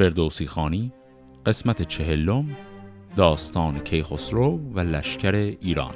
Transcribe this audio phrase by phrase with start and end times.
[0.00, 0.92] فردوسی خانی
[1.46, 2.56] قسمت چهلم
[3.16, 5.94] داستان کیخسرو و لشکر ایران.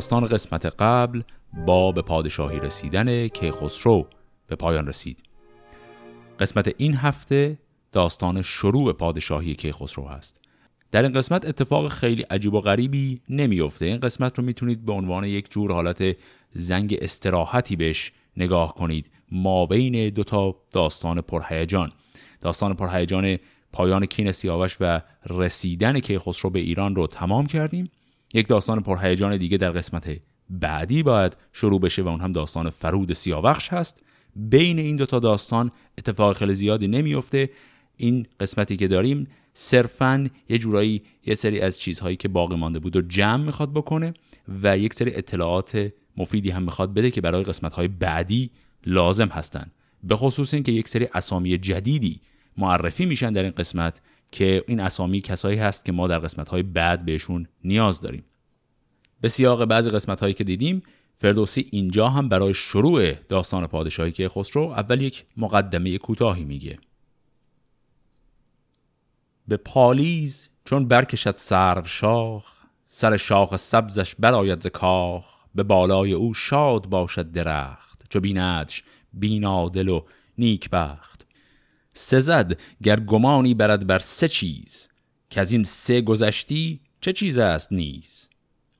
[0.00, 1.22] داستان قسمت قبل
[1.66, 4.06] با به پادشاهی رسیدن کیخسرو
[4.46, 5.22] به پایان رسید.
[6.38, 7.58] قسمت این هفته
[7.92, 10.40] داستان شروع پادشاهی کیخسرو هست.
[10.90, 15.24] در این قسمت اتفاق خیلی عجیب و غریبی نمیفته این قسمت رو می‌تونید به عنوان
[15.24, 16.16] یک جور حالت
[16.52, 19.10] زنگ استراحتی بهش نگاه کنید.
[19.32, 21.92] ما بین دو تا داستان پرهیجان.
[22.40, 23.38] داستان پرهیجان
[23.72, 27.90] پایان کین سیاوش و رسیدن کیخسرو به ایران رو تمام کردیم.
[28.34, 30.20] یک داستان پرهیجان دیگه در قسمت
[30.50, 34.04] بعدی باید شروع بشه و اون هم داستان فرود سیاوخش هست.
[34.36, 37.50] بین این دوتا داستان اتفاق خیلی زیادی نمیفته
[37.96, 42.96] این قسمتی که داریم صرفا یه جورایی یه سری از چیزهایی که باقی مانده بود
[42.96, 44.14] و جمع می‌خواد بکنه
[44.62, 48.50] و یک سری اطلاعات مفیدی هم می‌خواد بده که برای قسمتهای بعدی
[48.86, 49.70] لازم هستن.
[50.02, 52.20] به خصوص اینکه یک سری اسامی جدیدی
[52.56, 54.00] معرفی میشن در این قسمت
[54.32, 58.24] که این اسامی کسایی هست که ما در قسمت های بعد بهشون نیاز داریم.
[59.20, 60.80] به سیاق بعضی قسمت هایی که دیدیم
[61.18, 66.78] فردوسی اینجا هم برای شروع داستان پادشاهی که خسرو اول یک مقدمه کوتاهی میگه.
[69.48, 76.34] به پالیز چون برکشد سرو شاخ سر شاخ سبزش براید ز کاخ به بالای او
[76.34, 80.04] شاد باشد درخت چو بیندش بینادل و
[80.38, 81.09] نیکبخت.
[82.00, 84.88] سزد گر گمانی برد بر سه چیز
[85.30, 88.28] که از این سه گذشتی چه چیز است نیز؟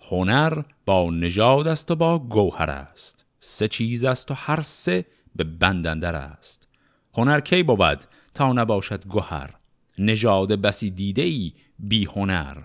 [0.00, 5.04] هنر با نژاد است و با گوهر است سه چیز است و هر سه
[5.36, 6.68] به بندندر است.
[7.14, 9.54] هنر کی بود تا نباشد گوهر؟
[9.98, 12.56] نژاد بسی دیده ای بی هنر.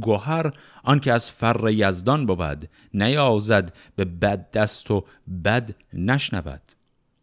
[0.00, 0.52] گوهر
[0.84, 5.04] آنکه از فر یزدان بود نیازد به بد دست و
[5.44, 6.62] بد نشنود.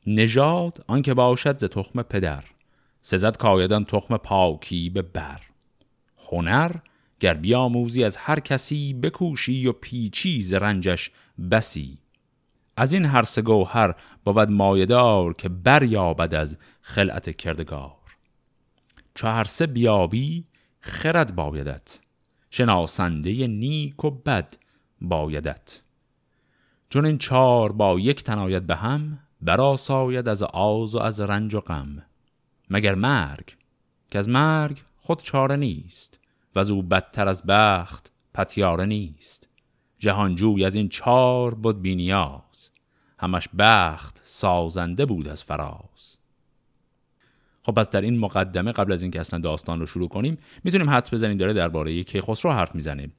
[0.07, 2.43] نژاد آنکه باشد ز تخم پدر.
[3.01, 5.41] سزد کایدان تخم پاکی به بر.
[6.31, 6.71] هنر
[7.19, 11.11] گر بیاموزی از هر کسی بکوشی و پیچی ز رنجش
[11.51, 11.97] بسی.
[12.77, 13.95] از این هر سه گوهر
[14.25, 17.95] بود مایدار که بریابد از خلعت کردگار.
[19.15, 20.43] چو هر سه بیابی
[20.79, 21.99] خرد بایدت.
[22.49, 24.57] شناسنده نیک و بد
[25.01, 25.81] بایدت.
[26.89, 31.61] چون این چار با یک تنایت به هم براساید از آز و از رنج و
[31.61, 32.03] غم.
[32.69, 33.55] مگر مرگ
[34.11, 36.19] که از مرگ خود چاره نیست
[36.55, 39.49] و از او بدتر از بخت پتیاره نیست.
[39.99, 42.71] جهانجوی از این چار بود بینیاز
[43.19, 46.17] همش بخت سازنده بود از فراز.
[47.63, 51.13] خب پس در این مقدمه قبل از اینکه اصلا داستان رو شروع کنیم می‌تونیم حدس
[51.13, 53.09] بزنیم داره درباره کیخسرو حرف می‌زنه.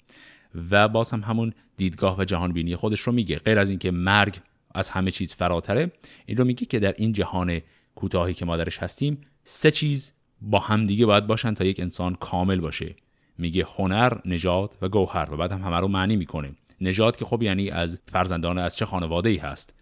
[0.71, 3.37] و باز هم همون دیدگاه و جهان بینی خودش رو میگه.
[3.37, 4.41] غیر از اینکه مرگ
[4.75, 5.93] از همه چیز فراتره
[6.27, 7.61] این رو میگه که در این جهان
[7.95, 12.61] کوتاهی که ما درش هستیم سه چیز با همدیگه باید باشن تا یک انسان کامل
[12.61, 12.95] باشه.
[13.39, 16.53] میگه هنر نجات و گوهر و بعد هم همه رو معنی می‌کنه.
[16.81, 19.75] نجات که خب یعنی از فرزندان از چه خانواده ای هست.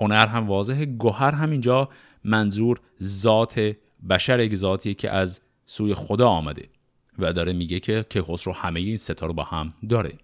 [0.00, 1.88] هنر هم واضحه گوهر هم اینجا
[2.24, 3.72] منظور ذات
[4.10, 6.68] بشر یک ذاتیه که از سوی خدا آمده
[7.18, 8.06] و داره میگه که
[8.44, 10.18] رو همه این ستا رو با هم داره.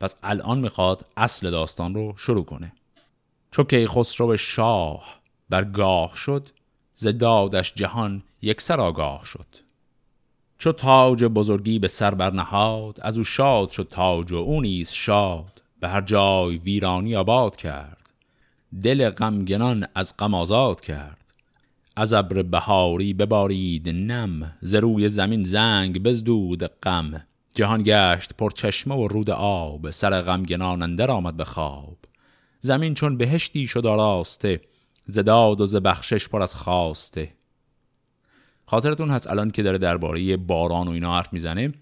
[0.00, 2.72] پس الان می‌خواد اصل داستان رو شروع کنه.
[3.50, 6.48] چون کیخسرو شاه برگاه شد
[6.96, 9.46] ز دادش جهان یک سر آگاه شد.
[10.58, 15.62] چو تاج بزرگی به سر برنهاد از او شاد شد تاج و او نیز شاد.
[15.80, 18.10] به هر جای ویرانی آباد کرد
[18.82, 21.24] دل غمگنان از غم آزاد کرد.
[21.96, 27.26] از ابر بهاری ببارید نم ز روی زمین زنگ بزدود غم.
[27.54, 31.96] جهان گشت پر چشمه و رود آب سر غمگنان اندر آمد به خواب.
[32.60, 34.60] زمین چون بهشتی شد آراسته
[35.06, 37.32] زداد و بخشش پر از خواسته.
[38.66, 41.72] خاطرتون هست الان که داره درباره باران و اینا حرف می‌زنه.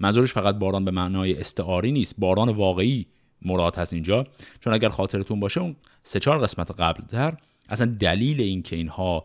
[0.00, 3.06] منظورش فقط باران به معنای استعاری نیست باران واقعی
[3.42, 4.24] مراد هست اینجا.
[4.60, 7.36] چون اگر خاطرتون باشه اون سه چهار قسمت قبلتر
[7.68, 9.24] اصلا دلیل این که اینها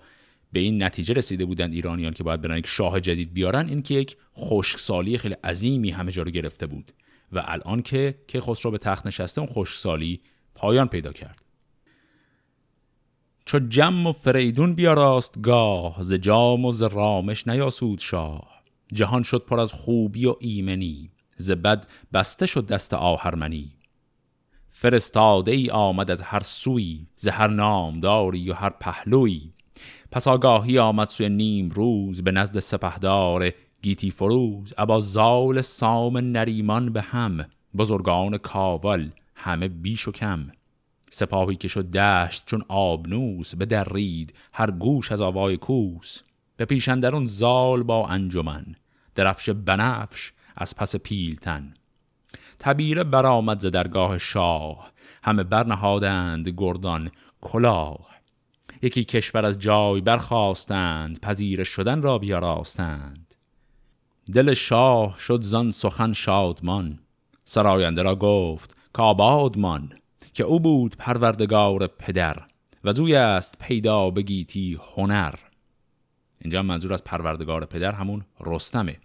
[0.52, 3.94] به این نتیجه رسیده بودن ایرانیان که باید برن یک شاه جدید بیارن این که
[3.94, 6.92] یک خشکسالی خیلی عظیمی همه جا رو گرفته بود.
[7.32, 10.22] و الان که که خسرو به تخت نشسته اون خشکسالی
[10.56, 11.49] پایان پیدا کرد.
[13.50, 18.62] چو جم و فریدون بیاراست گاه ز جام و ز رامش نیاسود شاه.
[18.94, 23.72] جهان شد پر از خوبی و ایمنی ز بد بسته شد دست آهرمنی.
[24.70, 29.42] فرستاده ای آمد از هر سوی ز هر نامداری و هر پهلوی.
[30.12, 33.52] پس آگاهی آمد سوی نیم روز به نزد سپهدار
[33.82, 34.74] گیتی فروز.
[34.78, 37.46] ابا زال سام نریمان به هم
[37.78, 40.52] بزرگان کاول همه بیش و کم.
[41.10, 46.22] سپاهی که شد دشت چون آبنوس به درید هر گوش از آوای کوس.
[46.58, 48.66] به پیشندرون زال با انجمن
[49.16, 51.74] درفش بنفش از پس پیلتن.
[52.60, 54.92] تبیره برآمد ز درگاه شاه
[55.24, 57.12] همه برنهادند گردان
[57.42, 58.10] کلاه.
[58.82, 63.36] یکی کشور از جای برخواستند پذیر شدن را بیاراستند.
[64.34, 67.00] دل شاه شد زان سخن شادمان
[67.44, 69.94] سراینده را گفت کابادمان
[70.34, 72.38] که او بود پروردگار پدر
[72.84, 75.36] و زوی است پیدا بگیتی هنر.
[76.42, 79.00] اینجا منظور از پروردگار پدر همون رستمه.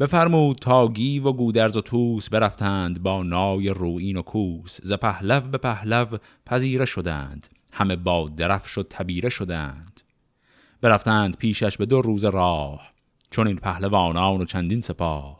[0.00, 4.80] بفرمود تا گیو و گودرز و توس برفتند با نای روین و کوس.
[4.82, 7.48] ز پهلو به پهلو پذیره شدند.
[7.72, 10.00] همه با درفش و تبیره شدند.
[10.80, 12.92] برفتند پیشش به دو روز راه.
[13.30, 15.37] چون این پهلوانان و چندین سپاه.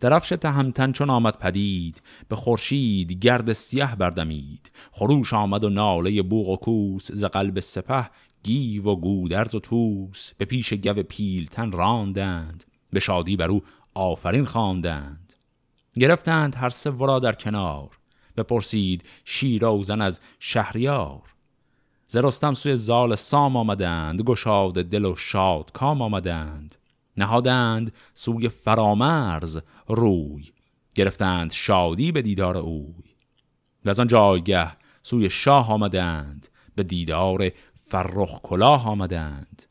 [0.00, 4.70] درفش تهمتن چون آمد پدید به خورشید گرد سیه بردمید.
[4.90, 8.10] خروش آمد و ناله بوغ و کوس ز قلب سپه
[8.42, 13.62] گیو و گودرز و توس به پیش گو پیلتن راندند به شادی بر او
[13.94, 15.32] آفرین خواندند.
[15.94, 17.88] گرفتند هر سه ورا در کنار
[18.36, 19.04] بپرسید
[19.82, 21.22] زن از شهریار.
[22.08, 26.76] ز رستم سوی زال سام آمدند گشاد دل و شاد کام آمدند.
[27.16, 29.58] نهادند سوی فرامرز
[29.88, 30.44] روی
[30.94, 33.04] گرفتند شادی به دیدار اوی.
[33.84, 34.72] و از آن جایگه
[35.02, 37.50] سوی شاه آمدند به دیدار
[37.88, 39.62] فرخ کلاه آمدند.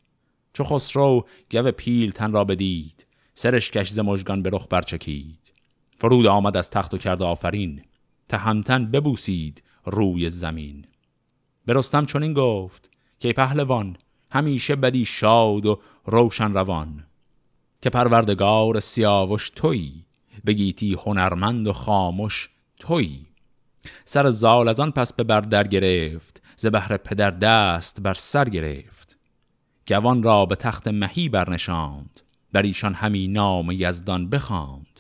[0.54, 5.54] چو خسرو گو پیل تن را بدید سرش کش ز مژگان به رخ برچکید.
[5.98, 7.82] فرود آمد از تخت و کرد آفرین
[8.30, 10.86] تهمتن ببوسید روی زمین.
[11.66, 12.90] به رستم چنین گفت
[13.20, 13.98] که پهلوان
[14.32, 17.06] همیشه بدی شاد و روشن روان.
[17.82, 20.06] که پروردگار سیاوش تویی
[20.46, 22.50] بگیتی هنرمند و خاموش
[22.80, 23.28] تویی.
[24.06, 28.50] سر زال از آن پس به بر در گرفت ز بهر پدر دست بر سر
[28.50, 29.18] گرفت.
[29.88, 32.22] گوان را به تخت مهی برنشاند
[32.54, 35.00] بر ایشان همی نام یزدان بخواند.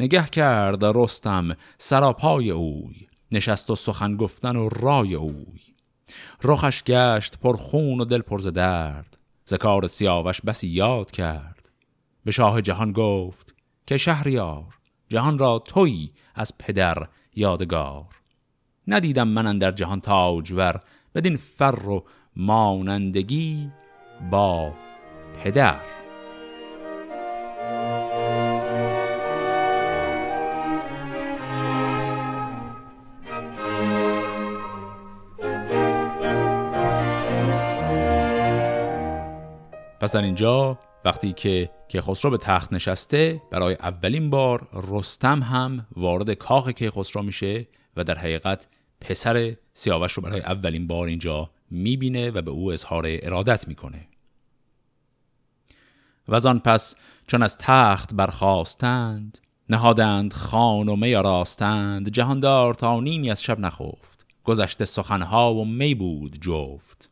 [0.00, 5.60] نگه کرد رستم سراپای اوی نشست و سخن گفتن و رای اوی.
[6.42, 11.51] رخش گشت پر خون و دل پر ز درد ز کار سیاوش بسی یاد کرد.
[12.24, 13.54] به شاه جهان گفت
[13.86, 14.64] که شهریار
[15.08, 18.04] جهان را توی از پدر یادگار.
[18.88, 20.80] ندیدم من در جهان تاجور
[21.14, 22.04] بدین فر و
[22.36, 23.70] مانندگی
[24.30, 24.72] با
[25.42, 26.01] پدر.
[40.02, 46.30] پس در اینجا وقتی که کیخسرو به تخت نشسته برای اولین بار رستم هم وارد
[46.32, 48.66] کاخ کیخسرو میشه و در حقیقت
[49.00, 54.06] پسر سیاوش رو برای اولین بار اینجا می‌بینه و به او اظهار ارادت می‌کنه.
[56.28, 56.94] و آن پس
[57.26, 59.38] چون از تخت برخواستند
[59.68, 64.26] نهادند خان و می راستند جهاندار تا نیمی از شب نخفت.
[64.44, 67.11] گذشته سخنها و می بود جفت.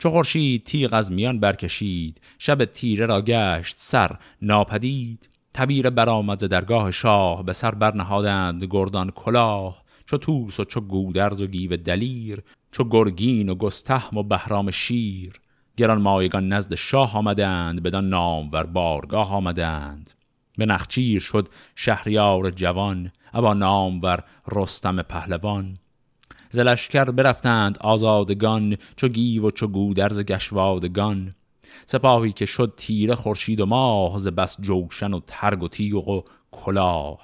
[0.00, 2.20] چو خورشید تیغ از میان برکشید.
[2.38, 5.28] شب تیره را گشت سر ناپدید.
[5.54, 9.82] تبیر برآمد درگاه شاه به سر برنهادند گردان کلاه.
[10.06, 12.42] چو توس و چو گودرز و گیو دلیر
[12.72, 15.40] چو گرگین و گستهم و بهرام شیر.
[15.76, 20.10] گران مایگان نزد شاه آمدند بدان نام ور بارگاه آمدند.
[20.58, 25.78] به نخچیر شد شهریار جوان ابا نام ور رستم پهلوان.
[26.50, 31.34] زلشکر برفتند آزادگان چو گیو و چو گودرز گشوادگان.
[31.86, 36.22] سپاهی که شد تیره خورشید و ماه ز بس جوشن و ترگ و تیغ و
[36.50, 37.20] کلاه.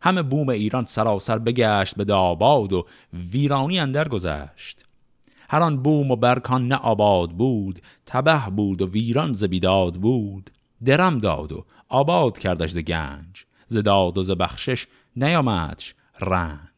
[0.00, 2.86] همه بوم ایران سراسر بگشت به داباد و
[3.32, 4.84] ویرانی اندر گذشت.
[5.48, 10.50] هر آن بوم و برکان نه آباد بود تبه بود و ویران ز بیداد بود.
[10.84, 16.71] درم داد و آباد کردش ز گنج ز داد و ز بخشش نیامدش رنج.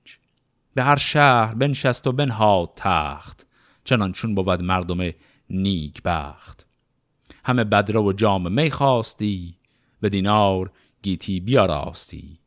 [0.74, 3.46] به هر شهر بنشست و بنهاد تخت
[3.84, 5.10] چنان چون بود مردم
[5.50, 6.66] نیک بخت.
[7.44, 9.54] همه بدره و جام می خواستی
[10.00, 10.70] به دینار
[11.02, 12.38] گیتی بیاراستی.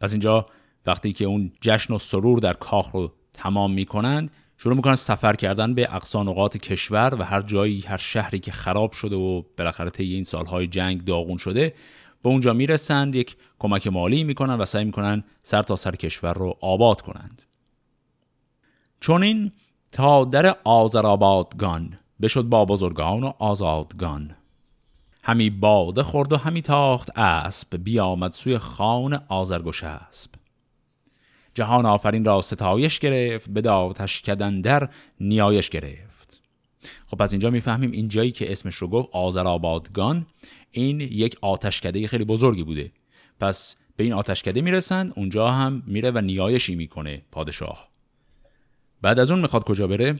[0.00, 0.46] پس اینجا
[0.86, 5.74] وقتی که اون جشن و سرور در کاخ رو تمام می‌کنند شروع می‌کنن سفر کردن
[5.74, 10.14] به اقصان نقاط کشور و هر جایی هر شهری که خراب شده و بالاخره طی
[10.14, 11.74] این سالهای جنگ داغون شده
[12.22, 16.56] به اونجا می‌رسند یک کمک مالی می‌کنن و سعی می‌کنن سر تا سر کشور رو
[16.60, 17.42] آباد کنند.
[19.00, 19.52] چون این
[19.92, 24.34] تا در آذرآبادگان بشد با بزرگان و آزادگان.
[25.22, 30.30] همی باده خورد و همی تاخت اسب بیامد سوی خان آزرگوش اسب
[31.54, 34.88] جهان آفرین را ستایش گرفت به داتش کدن در
[35.20, 36.42] نیایش گرفت.
[37.06, 40.26] خب پس اینجا می‌فهمیم این جایی که اسمش رو گفت آذرآبادگان
[40.70, 42.92] این یک آتشکده خیلی بزرگی بوده.
[43.40, 47.88] پس به این آتشکده می‌رسن اونجا هم میره و نیایشی می‌کنه پادشاه.
[49.02, 50.18] بعد از اون می‌خواد کجا بره؟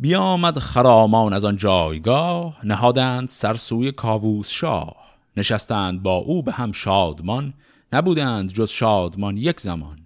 [0.00, 4.96] بیامد خرامان از آن جایگاه نهادند سرسوی کاووس شاه.
[5.36, 7.54] نشستند با او به هم شادمان
[7.92, 9.98] نبودند جز شادمان یک زمان.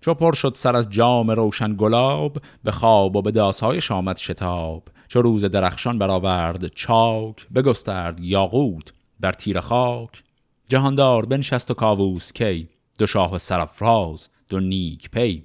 [0.00, 4.88] چو پر شد سر از جام روشن گلاب به خواب و به داسهای شامت شتاب.
[5.14, 10.22] چو روز درخشان برآورد چاک بگسترد یاقوت بر تیر خاک.
[10.66, 12.68] جهاندار بنشست و کاووس کی
[12.98, 15.44] دو شاه سرفراز دو نیک پی.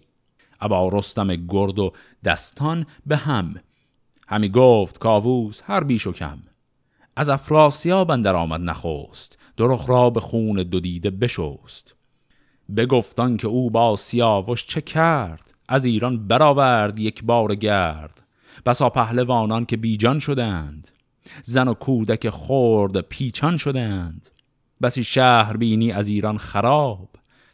[0.60, 3.56] ابا رستم گرد و دستان به هم.
[4.28, 6.38] همی گفت کاووس هر بیش و کم.
[7.16, 11.96] از افراسیاب بندر آمد نخوست درخ را به خون دو دیده بشست.
[12.76, 18.29] بگفتان که او با سیاوش چه کرد؟ از ایران برآورد یک بار گرد.
[18.66, 20.92] بسا پهلوانان که بیجان شدند.
[21.44, 24.30] زن و کودک خورد پیچان شدند.
[24.82, 27.10] بسی شهر بینی از ایران خراب.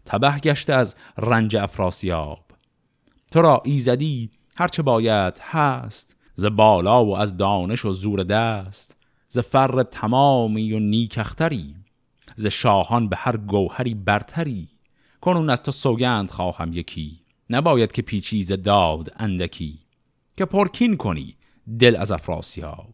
[0.05, 2.45] تبه گشته از رنج افراسیاب.
[3.31, 6.17] تو را ایزدی هرچه باید هست.
[6.35, 8.95] ز بالا و از دانش و زور دست.
[9.27, 11.75] ز فر تمامی و نیکختری
[12.35, 14.67] ز شاهان به هر گوهری برتری.
[15.21, 17.19] کنون از تو سوگند خواهم یکی.
[17.49, 19.84] نباید که پیچیز داد اندکی.
[20.37, 21.35] که پرکین کنی
[21.79, 22.93] دل از افراسیاب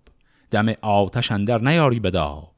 [0.52, 2.52] دم آتش اندر نیاری بداب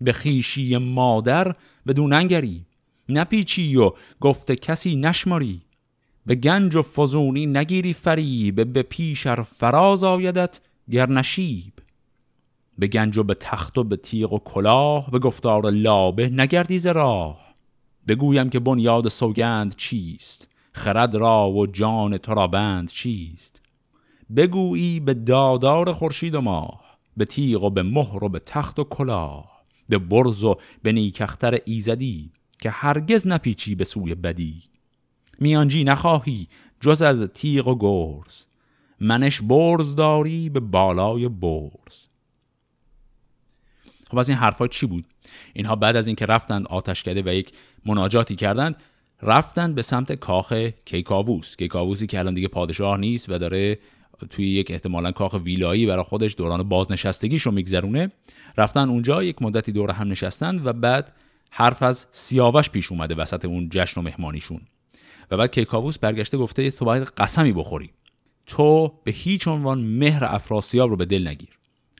[0.00, 1.54] به خیشی مادر
[1.86, 2.66] بدون انگری
[3.08, 5.62] نپیچی و گفته کسی نشماری.
[6.26, 11.72] به گنج و فزونی نگیری فریب به پیشر فراز آیدت گر نشیب.
[12.78, 16.86] به گنج و به تخت و به تیغ و کلاه به گفتار لابه نگردی ز
[16.86, 17.54] راه.
[18.08, 23.62] بگویم که بنیاد سوگند چیست؟ خرد را و جان تو را بند چیست؟
[24.36, 28.84] بگویی به دادار خورشید و ماه به تیغ و به مهر و به تخت و
[28.84, 34.62] کلاه به برز و به نیکختر ایزدی که هرگز نپیچی به سوی بدی.
[35.38, 36.48] میانجی نخواهی
[36.80, 38.46] جز از تیغ و گرز
[39.00, 42.06] منش برز داری به بالای برز.
[44.10, 45.04] خب از این حرفا چی بود؟
[45.54, 47.52] اینها بعد از اینکه رفتند آتشکده و یک
[47.86, 48.76] مناجاتی کردند
[49.22, 50.52] رفتند به سمت کاخ
[50.84, 51.56] کیکاووس.
[51.56, 53.78] کیکاووسی که الان دیگه پادشاه نیست و داره
[54.30, 58.12] توی یک احتمالا کاخ ویلایی برای خودش دوران بازنشستگیش رو میگذرونه.
[58.58, 61.12] رفتن اونجا یک مدتی دور هم نشستند و بعد
[61.50, 64.60] حرف از سیاوش پیش اومده وسط اون جشن و مهمانیشون.
[65.30, 67.90] و بعد کیکاووس برگشته گفته تو باید قسمی بخوری.
[68.46, 71.48] تو به هیچ عنوان مهر افراسیاب رو به دل نگیر.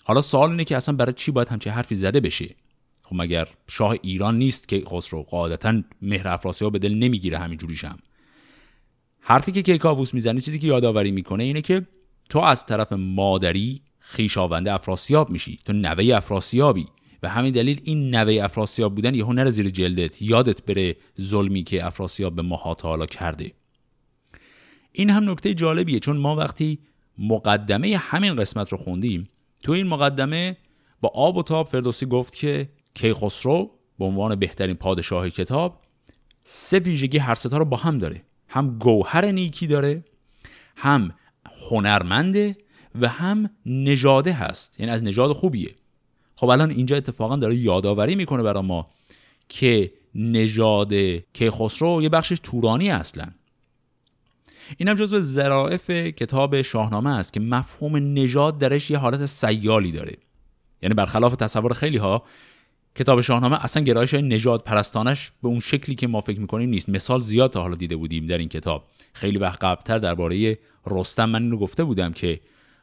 [0.05, 2.55] حالا سوال اینه که اصلا برای چی باید همچه حرفی زده بشه؟
[3.03, 7.99] خب مگر شاه ایران نیست که خسرو قاعدتا مهر افراسیاب به دل نمی‌گیره همینجوریش هم
[9.21, 11.87] حرفی که کیکاووس می‌زنه چیزی که یادآوری می‌کنه اینه که
[12.29, 15.59] تو از طرف مادری خیشاونده افراسیاب میشی.
[15.65, 16.87] تو نوه افراسیابی.
[17.21, 20.23] به همین دلیل این نوه افراسیاب بودن یهو نره زیر جلدت.
[20.23, 23.53] یادت بره ظلمی که افراسیاب به ماها حالا کرده.
[24.93, 26.79] این هم نکته جالبیه چون ما وقتی
[27.19, 29.29] مقدمه همین قسمت رو خوندیم
[29.63, 30.57] تو این مقدمه
[31.01, 35.81] با آب و تاب فردوسی گفت که کیخسرو به عنوان بهترین پادشاه کتاب
[36.43, 38.23] سه ویژگی هر ستا رو با هم داره.
[38.49, 40.05] هم گوهر نیکی داره
[40.77, 41.15] هم
[41.71, 42.57] هنرمنده
[43.01, 44.81] و هم نژاده هست.
[44.81, 45.75] یعنی از نژاد خوبیه.
[46.37, 48.87] خب الان اینجا اتفاقا داره یادآوری می‌کنه برای ما
[49.49, 50.93] که نژاد
[51.33, 53.27] کیخسرو یه بخشش تورانی اصلا.
[54.77, 55.21] این هم جزو
[56.11, 60.17] کتاب شاهنامه است که مفهوم نژاد درش یه حالت سیالی داره.
[60.83, 62.23] یعنی برخلاف تصور خیلی ها
[62.95, 66.89] کتاب شاهنامه اصلا گرایش نژاد پرستانش به اون شکلی که ما فکر می‌کنیم نیست.
[66.89, 68.85] مثال زیاد تا حالا دیده بودیم در این کتاب.
[69.17, 72.41] خیلی وقت قبلتر درباره رستم من اینو گفته بودم که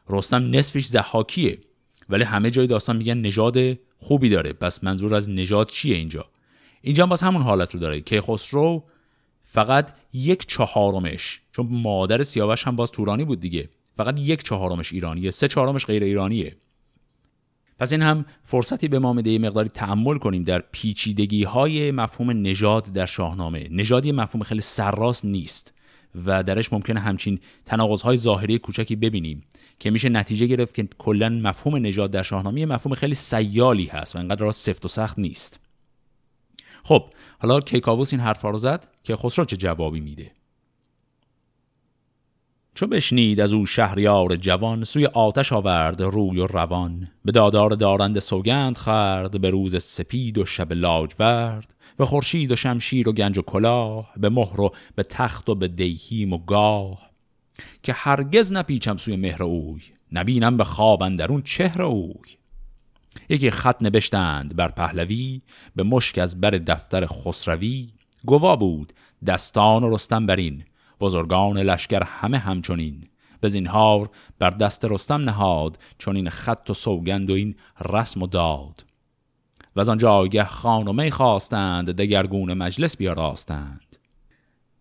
[0.08, 1.58] رستم نصفش زحاکیه
[2.08, 3.56] ولی همه جای داستان میگن نژاد
[3.98, 4.52] خوبی داره.
[4.52, 6.26] پس منظور از نژاد چیه اینجا؟
[6.82, 8.00] اینجا باز همون حالت رو داره.
[8.00, 8.84] که خسرو
[9.42, 13.68] فقط یک چهارمش چون مادر سیاوش هم باز تورانی بود دیگه.
[13.96, 16.56] فقط یک چهارمش ایرانیه سه چهارمش غیر ایرانیه.
[17.78, 22.92] پس این هم فرصتی به ما میده مقداری تعمل کنیم در پیچیدگی های مفهوم نژاد
[22.92, 23.68] در شاهنامه.
[23.70, 25.73] نژاد مفهوم خیلی سرراست نیست.
[26.26, 27.40] و درش ممکنه همچین
[28.04, 29.42] های ظاهری کوچکی ببینیم
[29.78, 34.18] که میشه نتیجه گرفت که کلا مفهوم نژاد در شاهنامه مفهوم خیلی سیالی هست و
[34.18, 35.60] انقدر سفت و سخت نیست.
[36.84, 37.04] خب
[37.38, 40.30] حالا کیکاووس این حرفا رو زد که خسرو چه جوابی میده؟
[42.74, 48.18] چو بشنید از او شهریار جوان سوی آتش آورد روی و روان به دادار دارند
[48.18, 51.73] سوگند خرد به روز سپید و شب لاجورد.
[51.96, 55.68] به خورشید و شمشیر و گنج و کلاه به مهر و به تخت و به
[55.68, 57.10] دیهیم و گاه.
[57.82, 59.82] که هرگز نپیچم سوی مهر اوی
[60.12, 62.36] نبینم به خواب اندرون چهر اوی.
[63.28, 65.40] یکی خط نبشتند بر پهلوی
[65.76, 67.88] به مشک از بر دفتر خسروی.
[68.26, 68.92] گوا بود
[69.26, 70.64] دستان و رستم برین
[71.00, 73.08] بزرگان لشکر همه همچنین.
[73.40, 78.26] به زینهار بر دست رستم نهاد چون این خط و سوگند و این رسم و
[78.26, 78.84] داد.
[79.76, 83.96] و از آنجا آگه خان و می خواستند دگرگون مجلس بیاراستند.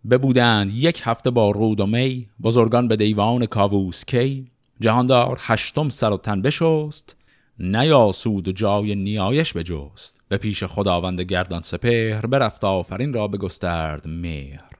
[0.10, 4.48] ببودند یک هفته با رود و می بزرگان به دیوان کاووس کی
[4.80, 7.16] جهاندار هشتم سر و تن بشست
[7.60, 10.18] نیاسود جای نیایش بجست.
[10.28, 14.74] به پیش خداوند گردان سپهر برفت آفرین را بگسترد مهر.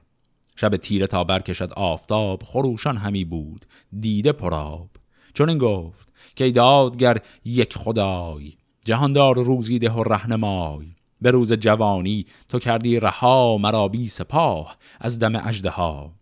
[0.56, 3.66] شب تیره تا برکشد آفتاب خروشان همی بود
[4.00, 4.90] دیده پراب
[5.34, 8.52] چون این گفت که دادگر یک خدای
[8.84, 10.86] جهاندار روزی ده و رهنمای.
[11.20, 15.36] به روز جوانی تو کردی رها مرا بی سپاه از دم
[15.66, 16.12] ها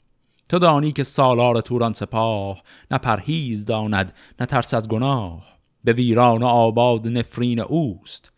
[0.48, 5.58] تو دانی که سالار توران سپاه نه پرهیز داند نه ترس از گناه.
[5.84, 8.32] به ویران آباد نفرین اوست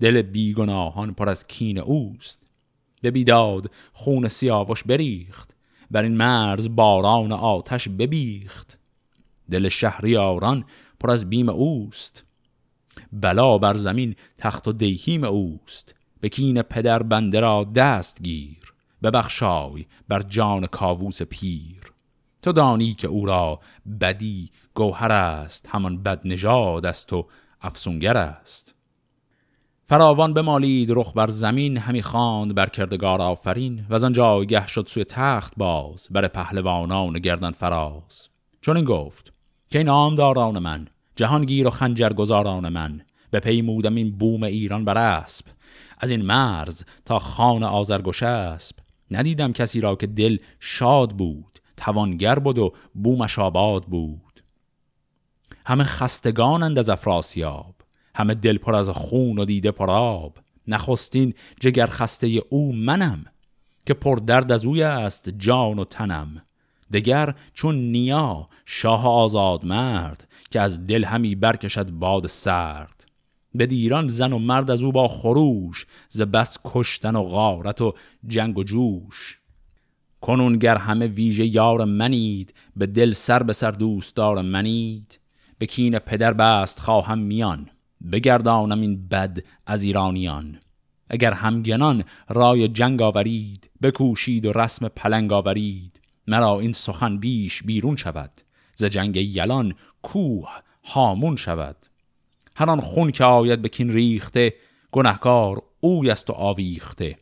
[0.00, 2.42] دل بیگناهان پر از کین اوست.
[3.02, 5.50] به بیداد خون سیاوش بریخت
[5.90, 8.78] بر این مرز باران آتش ببیخت.
[9.50, 10.64] دل شهریاران
[11.00, 12.25] پر از بیم اوست
[13.12, 15.94] بلا بر زمین تخت و دیهیم اوست.
[16.20, 18.74] به کین پدر بنده را دست گیر.
[19.02, 21.92] ببخشای بر جان کاووس پیر.
[22.42, 23.60] تو دانی که او را
[24.00, 25.68] بدی گوهر است.
[25.70, 27.26] همان بد نژاد است و
[27.60, 28.74] افسونگر است.
[29.88, 31.76] فراوان بمالید رخ بر زمین.
[31.76, 33.86] همی خواند بر کردگار آفرین.
[33.88, 36.08] و از آنجا گه شد سوی تخت باز.
[36.10, 38.28] بر پهلوانان گردن فراز.
[38.60, 39.32] چون این گفت
[39.70, 43.00] که این نامداران من جهانگیر و خنجر گذاران من
[43.30, 45.46] به پیمودم این بوم ایران بر اسب.
[45.98, 48.76] از این مرز تا خان آزرگوش اسب.
[49.10, 54.42] ندیدم کسی را که دل شاد بود توانگر بود و بومش آباد بود.
[55.66, 57.74] همه خستگانند از افراسیاب
[58.14, 63.24] همه دل پر از خون و دیده پراب نخستین جگر خسته او منم
[63.86, 66.42] که پر درد از اوی است جان و تنم.
[66.92, 73.04] دگر چون نیا شاه آزاد مرد که از دل همی برکشد باد سرد.
[73.54, 77.94] به دیران زن و مرد از او با خروش ز بس کشتن و غارت و
[78.26, 79.38] جنگ و جوش.
[80.20, 85.20] کنون گر همه ویژه یار منید به دل سر به سر دوستدار منید.
[85.58, 87.68] به کین پدر بست خواهم میان
[88.12, 90.58] بگردانم این بد از ایرانیان.
[91.10, 97.96] اگر همگنان رای جنگ آورید بکوشید و رسم پلنگ آورید مرا این سخن بیش بیرون
[97.96, 98.30] شود.
[98.76, 99.74] ز جنگ یلان
[100.06, 100.48] کوه
[100.84, 101.76] هامون شود.
[102.56, 104.54] هر آن خون که آید به کین ریخته
[104.92, 107.18] گنهکار اوی است و آویخته.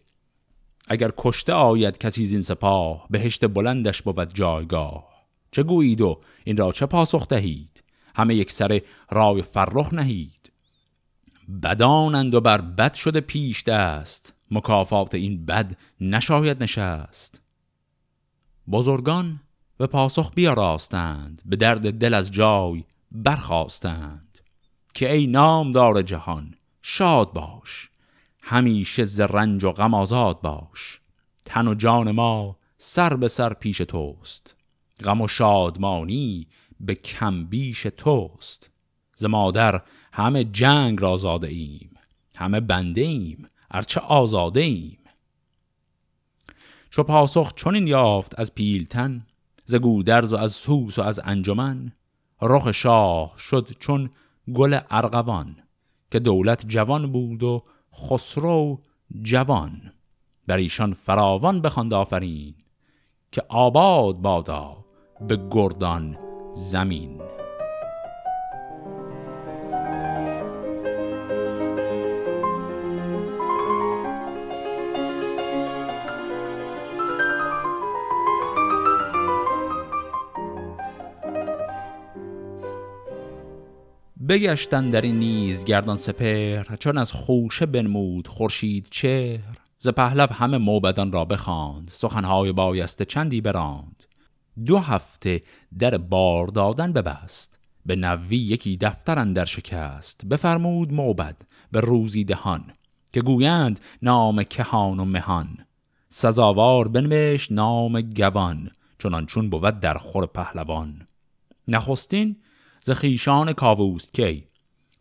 [0.88, 5.08] اگر کشته آید کسی زین سپاه بهشت بلندش بود جایگاه.
[5.50, 7.82] چه گویید و این را چه پاسخ دهید؟
[8.14, 10.52] همه یک سر رای فرخ نهید.
[11.62, 17.40] بدانند و بر بد شده پیش دست مکافات این بد نشاید نشست.
[18.70, 19.40] بزرگان
[19.78, 24.38] به پاسخ بیاراستند به درد دل از جای برخواستند
[24.94, 27.90] که ای نامدار جهان شاد باش
[28.40, 31.00] همیشه ز رنج و غم آزاد باش
[31.44, 34.56] تن و جان ما سر به سر پیش توست
[35.04, 36.46] غم و شادمانی
[36.80, 38.70] به کم بیش توست
[39.16, 39.82] ز مادر
[40.12, 41.90] همه جنگ را زاده ایم
[42.36, 44.98] همه بنده ایم ارچه آزاده ایم.
[46.90, 49.26] چو پاسخ چنین یافت از پیلتن
[49.64, 51.92] ز گودرز و از سوس و از انجمن
[52.42, 54.10] رخ شاه شد چون
[54.54, 55.56] گل ارغوان
[56.10, 57.62] که دولت جوان بود و
[57.94, 58.80] خسرو
[59.22, 59.92] جوان.
[60.46, 62.54] بر ایشان فراوان بخواند آفرین
[63.32, 64.84] که آباد بادا
[65.28, 66.18] به گردان
[66.54, 67.20] زمین.
[84.28, 89.58] بگشتن در این نیز گردان سپر چون از خوشه بنمود خورشید چهر.
[89.78, 94.04] ز پهلو همه موبدان را بخواند سخنهای بایسته چندی براند.
[94.66, 95.42] دو هفته
[95.78, 100.26] در بار دادن ببست به نوی یکی دفتر در شکست.
[100.26, 101.36] بفرمود موبد
[101.72, 102.64] به روزی دهان
[103.12, 105.58] که گویند نام کهان و مهان.
[106.08, 111.06] سزاوار بنوشت نام گوان چنان چون بود در خور پهلوان.
[111.68, 112.36] نخستین
[112.86, 114.46] ز خیشان کاووست کی؟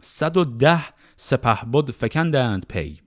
[0.01, 0.83] صد و ده
[1.15, 3.01] سپه بود فکندند پی.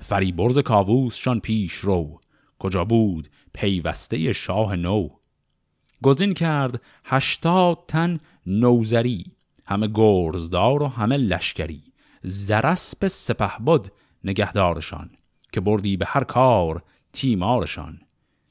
[0.00, 2.20] فریبرز کاووسشان پیش رو.
[2.58, 5.08] کجا بود پیوسته شاه نو؟
[6.02, 9.24] گزین کرد هشتاد تن نوزری
[9.66, 11.82] همه گرزدار و همه لشکری.
[12.22, 13.88] زرسب سپه بود
[14.24, 15.10] نگهدارشان
[15.52, 18.00] که بردی به هر کار تیمارشان.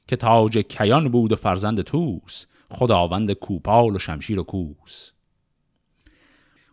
[0.08, 5.12] که تاج کیان بود و فرزند توس خداوند کوپال و شمشیر و کوس.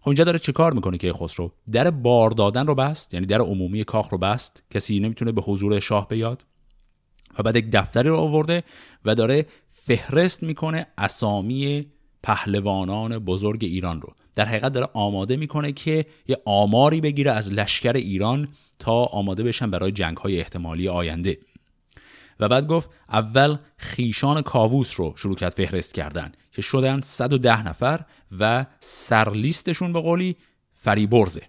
[0.00, 3.40] خب اینجا داره چه کار می‌کنه که خسرو؟ در بار دادن رو بست یعنی در
[3.40, 6.44] عمومی کاخ رو بست کسی نمی‌تونه به حضور شاه بیاد.
[7.38, 8.62] و بعد یک دفتری رو آورده
[9.04, 11.86] و داره فهرست می‌کنه اسامی
[12.22, 14.14] پهلوانان بزرگ ایران رو.
[14.34, 19.70] در حقیقت داره آماده می‌کنه که یه آماری بگیره از لشکر ایران تا آماده بشن
[19.70, 21.38] برای جنگ های احتمالی آینده.
[22.40, 28.04] و بعد گفت اول خیشان کاووس رو شروع کرد فهرست کردن که شدن 110 نفر
[28.38, 30.36] و سرلیستشون به قولی
[30.72, 31.42] فریبرزه.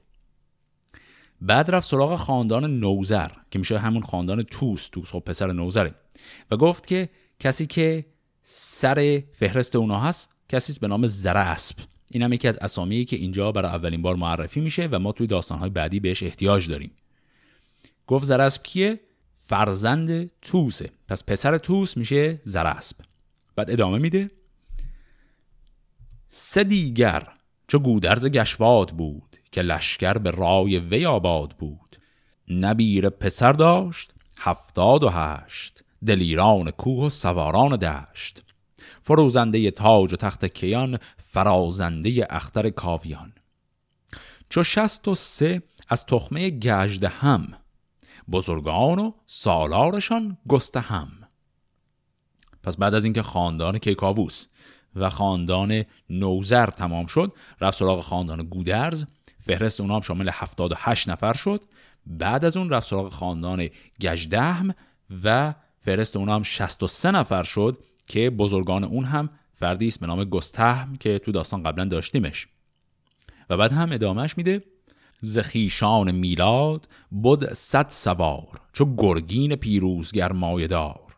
[1.42, 5.96] بعد رفت سراغ خاندان نوزر که میشه همون خاندان توس توس خب پسر نوزره
[6.52, 8.06] و گفت که کسی که
[8.44, 11.76] سر فهرست اونا هست کسی به نام زراسب
[12.12, 15.28] این هم یکی از اسامی که اینجا برای اولین بار معرفی میشه و ما توی
[15.28, 16.92] داستانهای بعدی بهش احتیاج داریم.
[18.08, 19.00] گفت زراسب کیه؟
[19.52, 22.96] فرزند توسه پس پسر توس میشه زراسب
[23.56, 24.32] بعد ادامه میده.
[26.28, 27.28] سه دیگر
[27.68, 31.98] چو گودرز گشواد بود که لشکر به رای وی آباد بود.
[32.50, 35.84] نبیر پسر داشت هفتاد و هشت.
[36.06, 38.44] دلیران کوه و سواران دشت.
[39.04, 43.34] فروزنده تاج و تخت کیان فرازنده اختر کاویان.
[44.50, 47.54] چو شست و سه از تخمه گجده هم
[48.32, 51.12] بزرگان و سالارشان گسته هم
[52.64, 54.48] پس بعد از اینکه خاندان کیکاووس
[54.96, 59.06] و خاندان نوزر تمام شد رفت سراغ خاندان گودرز
[59.46, 61.62] فهرست اونها هم شامل 78 نفر شد.
[62.06, 63.70] بعد از اون رفت سراغ خاندان
[64.02, 64.76] گجدهم
[65.24, 70.24] و فهرست اونها هم 63 نفر شد که بزرگان اون هم فردی است به نام
[70.24, 72.48] گستهم که تو داستان قبلا داشتیمش.
[73.50, 74.64] و بعد هم ادامهش میده
[75.22, 81.16] زخیشان میلاد بود صد سوار چو گرگین پیروزگر مایدار.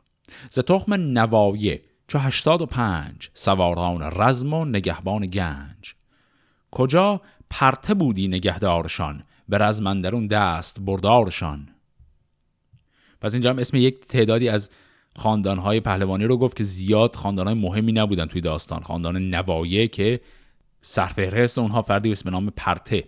[0.49, 5.95] ز تخم نوایه چو هشتاد و پنج سواران رزم و نگهبان گنج.
[6.71, 11.69] کجا پرته بودی نگهدارشان به رزمندرون دست بردارشان.
[13.21, 14.69] پس اینجا هم اسم یک تعدادی از
[15.17, 18.81] خاندانهای پهلوانی رو گفت که زیاد خاندانهای مهمی نبودن توی داستان.
[18.81, 20.21] خاندان نوایه که
[20.81, 23.03] سرفهرست اونها فردی به نام پرته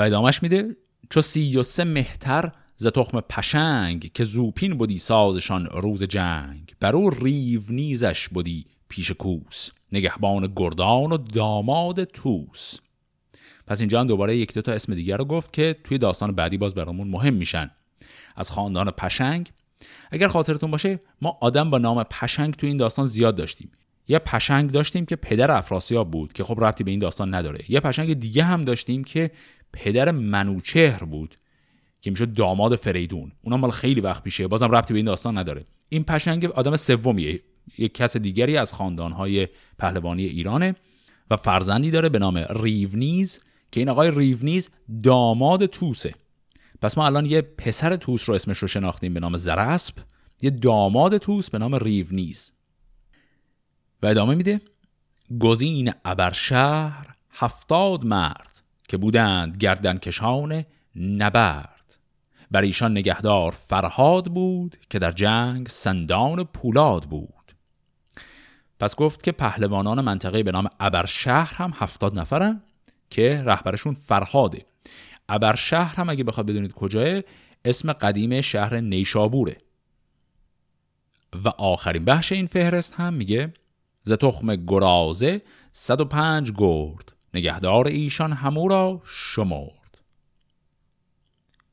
[0.00, 0.76] و ادامش میده
[1.10, 6.74] چو سی و سه مهتر ز تخم پشنگ که زوپین بودی سازشان روز جنگ.
[6.80, 9.70] بر او ریو نیزش بودی پیش کوس.
[9.92, 12.78] نگهبان گردان و داماد توس
[13.66, 16.56] پس اینجا هم دوباره یک دو تا اسم دیگر رو گفت که توی داستان بعدی
[16.56, 17.70] باز برامون مهم میشن.
[18.36, 19.52] از خاندان پشنگ.
[20.10, 23.70] اگر خاطرتون باشه ما آدم با نام پشنگ توی این داستان زیاد داشتیم.
[24.08, 27.64] یه پشنگ داشتیم که پدر افراسیاب بود که خب ربطی به این داستان نداره.
[27.68, 29.30] یه پشنگ دیگه هم داشتیم که
[29.72, 31.36] پدر منوچهر بود
[32.00, 33.32] که میشه داماد فریدون.
[33.42, 34.48] اونا مال خیلی وقت پیشه.
[34.48, 35.64] بازم ربطی به این داستان نداره.
[35.88, 37.40] این پشنگ آدم سومیه.
[37.78, 40.74] یک کس دیگری از خاندانهای پهلوانی ایرانه
[41.30, 43.40] و فرزندی داره به نام ریونیز
[43.72, 44.70] که این آقای ریونیز
[45.02, 46.14] داماد توسه.
[46.82, 49.94] پس ما الان یه پسر توس رو اسمش رو شناختیم به نام زرسب
[50.42, 52.52] یه داماد توس به نام ریونیز.
[54.02, 54.60] و ادامه میده.
[55.40, 58.49] گزین ابرشهر هفتاد مرد.
[58.90, 60.64] که بودند گردن کشان
[60.96, 61.98] نبرد.
[62.50, 67.54] بر ایشان نگهدار فرهاد بود که در جنگ سندان پولاد بود.
[68.80, 72.62] پس گفت که پهلوانان منطقه به نام ابرشهر هم هفتاد نفرن
[73.10, 74.66] که رهبرشون فرهاده.
[75.28, 77.20] ابرشهر هم اگه بخواد بدونید کجاه
[77.64, 79.56] اسم قدیم شهر نیشابوره.
[81.44, 83.52] و آخرین بخش این فهرست هم میگه
[84.02, 89.98] ز تخم گرازه 105 گرد نگهدار ایشان همو را شمرد.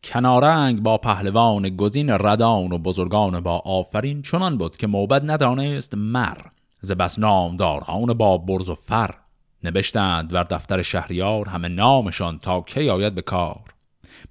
[0.04, 6.38] کنارنگ با پهلوان گزین ردان و بزرگان با آفرین چنان بود که موبد ندانست مر.
[6.82, 9.16] ز بس نامداران با برز و فر
[9.64, 13.74] نبشتند بر دفتر شهریار همه نامشان تا کی آید به کار.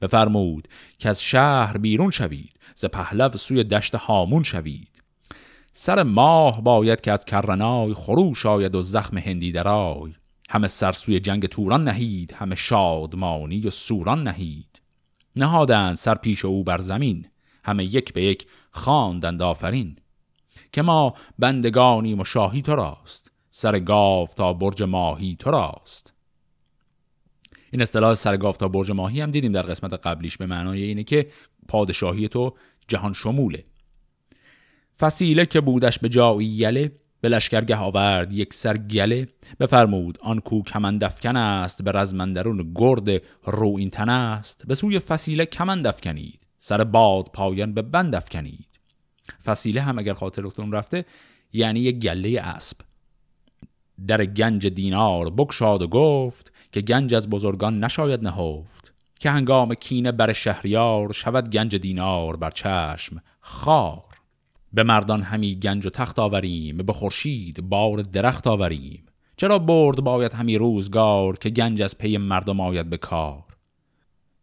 [0.00, 5.02] بفرمود که از شهر بیرون شوید ز پهلو سوی دشت هامون شوید.
[5.72, 10.14] سر ماه باید که از کرنای خروش آید و زخم هندی درای.
[10.50, 14.82] همه سر سوی جنگ توران نهید همه شادمانی و سوران نهید.
[15.36, 17.26] نهادند سر پیش او بر زمین
[17.64, 19.96] همه یک به یک خواندند آفرین.
[20.72, 26.12] که ما بندگانیم و شاهی تو راست سر گاو تا برج ماهی تو راست.
[27.70, 31.04] این اصطلاح سر گاو تا برج ماهی هم دیدیم در قسمت قبلیش به معنای اینه
[31.04, 31.30] که
[31.68, 32.54] پادشاهی تو
[32.88, 33.64] جهان شموله.
[34.98, 36.92] فسیله که بودش به جایی یله
[37.26, 38.32] به لشکرگه آورد.
[38.32, 39.28] یک سر گله
[39.60, 40.18] بفرمود.
[40.20, 44.66] آن کو کمندفکن است به رزمندرون گرد رو این تن است.
[44.66, 48.80] به سوی فسیله کمندفکنید سر باد پایان به بند افکنید.
[49.44, 51.04] فسیله هم اگر خاطرتون رفته
[51.52, 52.76] یعنی یک گله اسب.
[54.06, 58.94] در گنج دینار بکشاد و گفت که گنج از بزرگان نشاید نهفت.
[59.20, 64.15] که هنگام کینه بر شهریار شود گنج دینار بر چشم خار.
[64.72, 69.06] به مردان همی گنج و تخت آوریم به خورشید بار درخت آوریم.
[69.36, 73.44] چرا برد باید همی روزگار که گنج از پی مردم آید به کار؟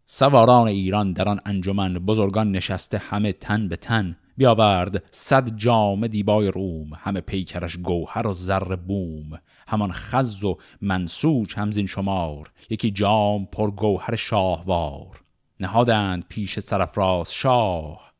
[0.05, 6.47] سواران ایران در آن انجمن بزرگان نشسته همه تن به تن بیاورد صد جام دیبای
[6.47, 9.39] روم همه پیکرش گوهر و زر بوم.
[9.67, 15.23] همان خز و منسوج همزین شمار یکی جام پر گوهر شاهوار.
[15.59, 18.12] نهادند پیش سرفراز شاه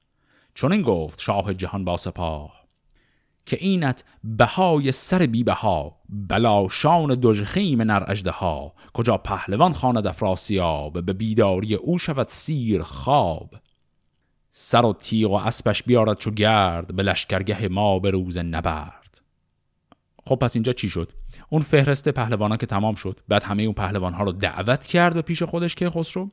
[0.54, 2.64] چون این گفت شاه جهان با سپاه
[3.46, 11.06] که اینت بهای سر بی بها بلا شان دژخیم نر ها کجا پهلوان خواند افراسیاب
[11.06, 13.56] به بیداری او شود سیر خواب.
[14.52, 19.22] سر و تیغ و اسبش بیارد چو گرد به لشکرگه ما به روز نبرد.
[20.26, 21.12] خب پس اینجا چی شد؟
[21.50, 23.20] اون فهرست پهلوانا که تمام شد.
[23.28, 26.30] بعد همه اون پهلوان ها رو دعوت کرد به پیش خودش که خسرو.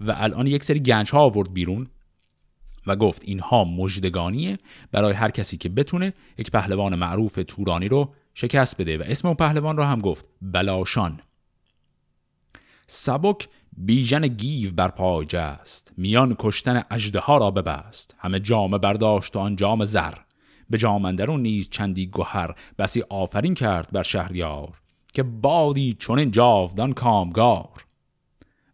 [0.00, 1.86] و الان یک سری گنج ها آورد بیرون.
[2.86, 4.58] و گفت اینها مجدگانیه
[4.92, 8.98] برای هر کسی که بتونه یک پهلوان معروف تورانی رو شکست بده.
[8.98, 11.20] و اسم اون پهلوان رو هم گفت بلاشان.
[12.86, 16.82] سبک بیژن گیو بر پای جست میان کشتن
[17.22, 18.14] ها را ببست.
[18.18, 20.14] همه جامه برداشت و آن جام زر.
[20.70, 24.80] به جامندرون نیز چندی گوهر بسی آفرین کرد بر شهریار
[25.12, 27.84] که بادی چون جاودان کامگار.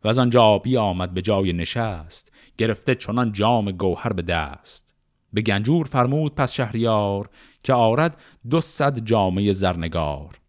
[0.05, 2.30] و از آنجا آمد به جای نشست.
[2.61, 4.95] گرفته چنان جام گوهر به دست.
[5.33, 7.31] به گنجور فرمود پس شهریار
[7.63, 8.21] که آرد
[8.51, 10.41] دو صد جامعه زرنگار.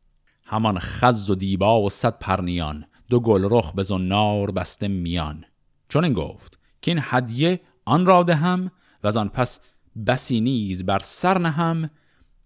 [0.46, 5.46] همان خز و دیبا و صد پرنیان دو گل رخ به زنار بسته میان.
[5.90, 8.72] چون این گفت که این هدیه آن را هم
[9.04, 9.60] و از آن پس
[10.08, 11.90] بسی نیز بر سر نهم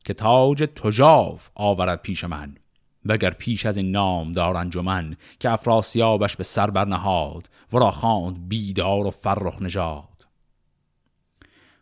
[0.03, 2.55] که تاج تجاف آورد پیش من.
[3.05, 8.49] وگر پیش از این نام دار انجمن که افراسیابش به سر برنهاد و را خواند
[8.49, 10.27] بیدار و فرخ نژاد.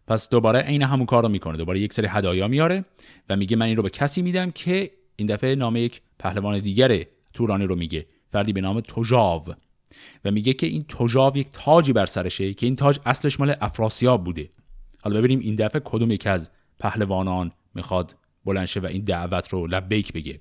[0.07, 1.57] پس دوباره عین همون کار رو می‌کنه.
[1.57, 2.85] دوباره یک سری هدایا میاره
[3.29, 7.05] و میگه من این رو به کسی میدم که این دفعه نام یک پهلوان دیگر
[7.33, 8.05] تورانی رو میگه.
[8.31, 9.43] فردی به نام توجاو
[10.25, 14.23] و میگه که این توجاو یک تاجی بر سرشه که این تاج اصلش مال افراسیاب
[14.23, 14.49] بوده.
[15.01, 20.13] حالا ببینیم این دفعه کدوم یکی از پهلوانان می‌خواد بلنشه و این دعوت رو لبیک
[20.13, 20.39] بگه.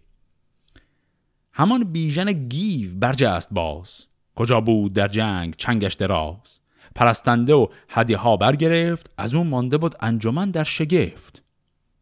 [1.54, 4.06] همان بیژن گیو برجست باز.
[4.34, 6.60] کجا بود در جنگ چنگش دراز
[6.94, 11.42] پرستنده و هدیه ها برگرفت از اون مانده بود انجمن در شگفت.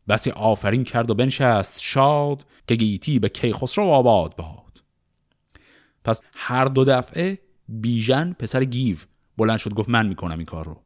[0.09, 4.83] بسی آفرین کرد و بنشست شاد که گیتی به کیخسرو آباد باد.
[6.05, 8.97] پس هر دو دفعه بیژن پسر گیو
[9.37, 10.83] بلند شد گفت من می‌کنم این کار رو.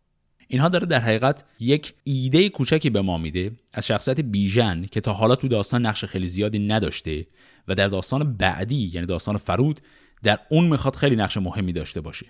[0.49, 5.13] اینها داره در حقیقت یک ایده کوچکی به ما میده از شخصیت بیژن که تا
[5.13, 7.27] حالا تو داستان نقش خیلی زیادی نداشته
[7.69, 9.81] و در داستان بعدی یعنی داستان فرود
[10.23, 12.27] در اون می‌خواد خیلی نقش مهمی داشته باشه.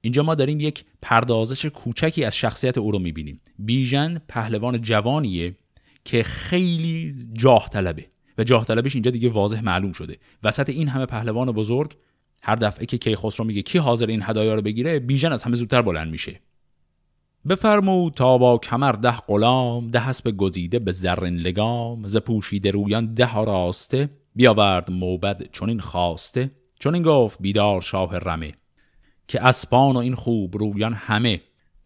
[0.00, 3.40] اینجا ما داریم یک پردازش کوچکی از شخصیت او رو می‌بینیم.
[3.58, 5.56] بیژن پهلوان جوانیه
[6.04, 8.06] که خیلی جاه طلبه
[8.38, 10.16] و جاه طلبش اینجا دیگه واضح معلوم شده.
[10.42, 11.96] وسط این همه پهلوان بزرگ
[12.42, 15.82] هر دفعه که کیخسرو میگه کی حاضر این هدایا رو بگیره بیژن از همه زودتر
[15.82, 16.40] بلند میشه.
[17.48, 23.14] بفرمود تا با کمر ده غلام ده حسب گزیده به زرین لگام ز پوشیده رویان
[23.14, 28.54] ده راسته بیاورد موبد چون این خواسته چون این گفت بیدار شاه رمه
[29.28, 31.40] که اسپان و این خوب رویان همه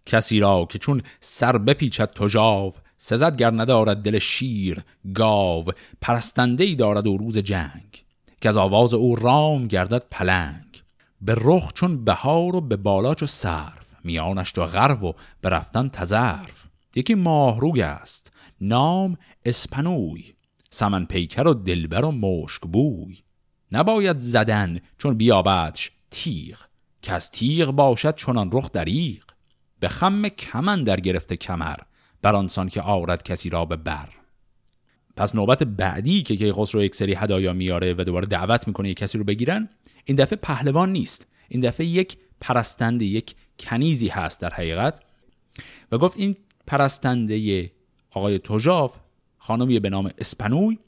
[0.06, 4.78] کسی را که چون سر بپیچد تجاو سزد گر ندارد دل شیر
[5.14, 5.64] گاو
[6.00, 8.04] پرستنده ای دارد و روز جنگ
[8.40, 10.82] که از آواز او رام گردد پلنگ
[11.20, 15.88] به رخ چون بهار و به بالا چو صرف میانش تو غرب و به رفتن
[15.88, 20.34] تزرف یکی ماهروی است نام اسپنوی
[20.70, 23.18] سمن پیکر و دلبر و مشک بوی.
[23.72, 26.58] نباید زدن چون بیابدش تیغ
[27.02, 29.22] که از تیغ باشد چونان رخ دریغ.
[29.80, 31.76] به خم کمن در گرفته کمر
[32.22, 34.08] بر آنسان که آورد کسی را به بر.
[35.16, 39.18] پس نوبت بعدی که کیخسرو یک سری هدایا میاره و دوباره دعوت می‌کنه یک کسی
[39.18, 39.68] رو بگیرن
[40.04, 41.26] این دفعه پهلوان نیست.
[41.48, 45.02] این دفعه یک پرستنده یک کنیزی هست در حقیقت.
[45.92, 47.70] و گفت این پرستنده
[48.10, 48.96] آقای توجاف
[49.42, 50.78] خانمی به نام اسپنوی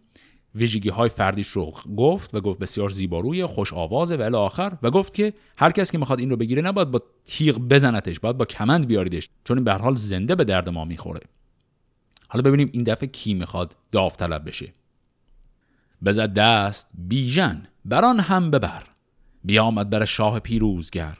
[0.54, 4.78] ویژگی های فردیش رو گفت و گفت بسیار زیباروی خوش آوازه و آخر.
[4.82, 8.36] و گفت که هر کس که می‌خواد این رو بگیره نباید با تیغ بزنتش باید
[8.36, 11.20] با کمند بیاریدش چون این به حال زنده به درد ما می‌خوره.
[12.28, 14.72] حالا ببینیم این دفعه کی می‌خواد داوطلب بشه.
[16.04, 18.82] بزد دست بیژن بران هم ببر.
[19.44, 21.18] بیامد بر شاه پیروزگر.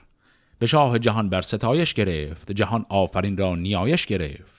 [0.59, 4.52] به شاه جهان بر ستایش گرفت جهان آفرین را نیایش گرفت.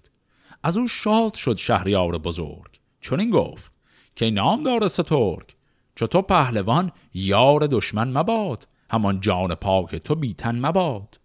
[0.64, 2.80] از او شاد شد شهریار بزرگ.
[3.00, 3.72] چون این گفت
[4.16, 5.54] که نام داره سترگ؟
[5.94, 11.20] چو تو پهلوان یار دشمن مباد همان جان پاک تو بیتن مباد.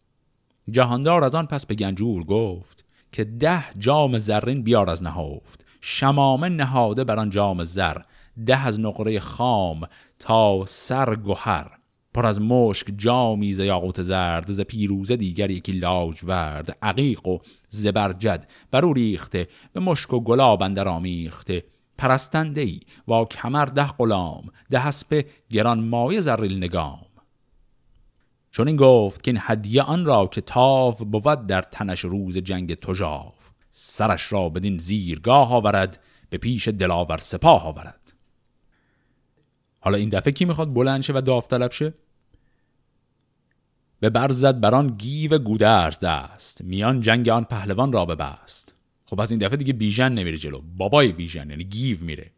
[0.72, 6.50] جهاندار از آن پس به گنجور گفت که ده جام زرین بیار از نهافت شمامه
[6.50, 7.98] نهاده بر آن جام زر
[8.46, 9.88] ده از نقره خام
[10.20, 11.79] تا سر گوهر
[12.14, 16.78] پر از مشک جامی ز یاقوت زرد ز پیروزه دیگر یکی لاج ورد.
[16.82, 17.38] عقیق و
[17.70, 21.64] زبرجد بر او ریخته به مشک و گلاب اندر آمیخته.
[21.98, 27.06] پرستنده ای و کمر ده غلام ده حسب گران مایه زریل نگام.
[28.52, 32.76] چون این گفت که این هدیه آن را که تاف بود در تنش روز جنگ
[32.76, 33.34] تجاف
[33.72, 37.99] سرش را بدین زیرگاه آورد به پیش دلاور سپاه آورد.
[39.80, 41.94] حالا این دفعه کی می‌خواد بلند شه و داوطلب شه؟
[44.00, 46.62] به برزد بران گیو گودرز دست.
[46.64, 48.76] میان جنگ آن پهلوان را ببست.
[49.06, 50.62] خب از این دفعه دیگه بیژن نمیره جلو.
[50.78, 52.32] بابای بیژن یعنی گیو میره.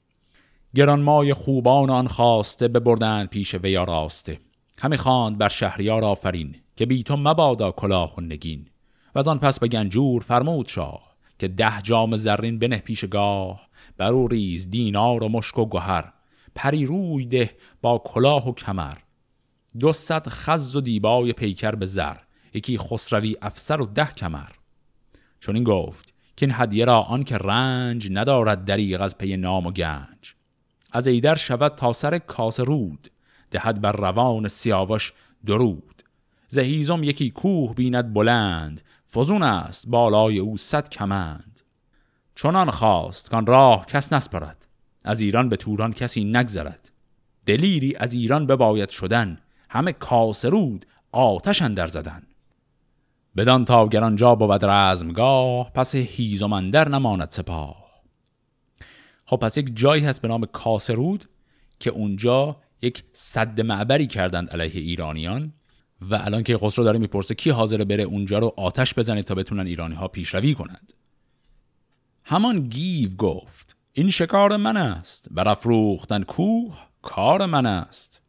[0.76, 4.40] گرانمای خوبان آن خواسته ببردن پیش ویا راسته
[4.80, 8.68] همی خواند بر شهریار آفرین که بی تو مبادا کلاه و نگین.
[9.16, 13.68] و از آن پس به گنجور فرمود شاه که ده جام زرین بنه پیش گاه.
[13.98, 16.14] بر او ریز دینار و مشک و گهر.
[16.56, 17.50] پری روی ده
[17.82, 18.98] با کلاه و کمر.
[19.80, 22.16] دو صد خز و دیبای پیکر به زر
[22.54, 24.50] یکی خسروی افسر و ده کمر.
[25.40, 29.72] چنین گفت که این هدیه را آن که رنج ندارد دریغ از پی نام و
[29.72, 30.36] گنج.
[30.92, 33.12] از ایدر شود تا سر کاس رود
[33.52, 35.14] دهد بر روان سیاوش
[35.46, 36.04] درود.
[36.48, 38.82] زهیزم یکی کوه بیند بلند
[39.14, 41.60] فزون است بالای او صد کمند.
[42.36, 44.68] چنان خواست کان راه کس نسپرد.
[45.04, 46.92] از ایران به توران کسی نگذرد.
[47.46, 49.38] دلیری از ایران بباید شدن.
[49.70, 52.24] همه کاسرود آتش اندر زدن.
[53.38, 57.82] بدان تا گرانجا بود رزمگاه پس هیزمندر نماند سپاه.
[59.26, 61.30] خب پس یک جایی هست به نام کاسرود
[61.80, 65.54] که اونجا یک صد معبری کردند علیه ایرانیان
[66.02, 69.68] و الان که خسرو داره می‌پرسه کی حاضر بره اونجا رو آتش بزنه تا بتونن
[69.68, 70.94] ایرانی ها پیشروی کنند.
[72.24, 73.71] همان گیو گفت.
[73.94, 75.28] این شکار من است.
[75.32, 78.22] برافروختن کوه کار من است.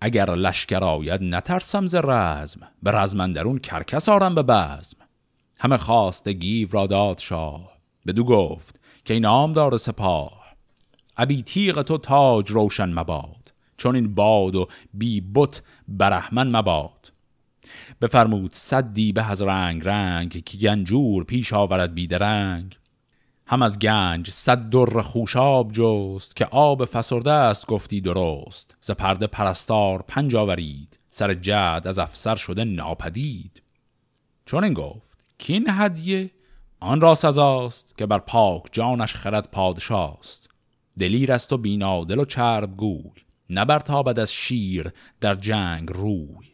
[0.00, 2.60] اگر لشکر آید نترسم ز رزم.
[2.82, 4.96] به رزمندرون کرکس آرم به بزم.
[5.58, 7.78] همه خواست گیو را داد شاه.
[8.06, 10.44] بدو گفت که این نام دار سپاه.
[11.16, 13.52] ابی تیغ تو تاج روشن مباد.
[13.76, 17.12] چون این باد و بی بت برحمن مباد.
[18.00, 22.76] بفرمود صد دیبه از رنگ رنگ که گنجور پیش آورد بیدرنگ
[23.46, 28.76] هم از گنج صد در خوشاب جست که آب فسرده است گفتی درست.
[28.80, 33.62] ز پرده پرستار پنج آورید سر جد از افسر شده ناپدید.
[34.46, 36.30] چون این گفت کین هدیه؟
[36.80, 40.48] آن را سزاست که بر پاک جانش خرد پادشاست.
[40.98, 46.46] دلیر است و بینادل و چرب گوی نبر تابد از شیر در جنگ روی.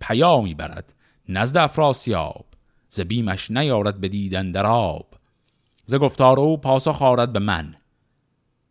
[0.00, 0.94] پیامی برد
[1.28, 2.46] نزد افراسیاب
[2.90, 5.19] ز بیمش نیارد به دیدن در آب.
[5.90, 7.74] ز گفتار او پاسخ آرد به من.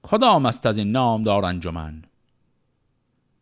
[0.04, 2.02] کدام است از این نام دار انجمن؟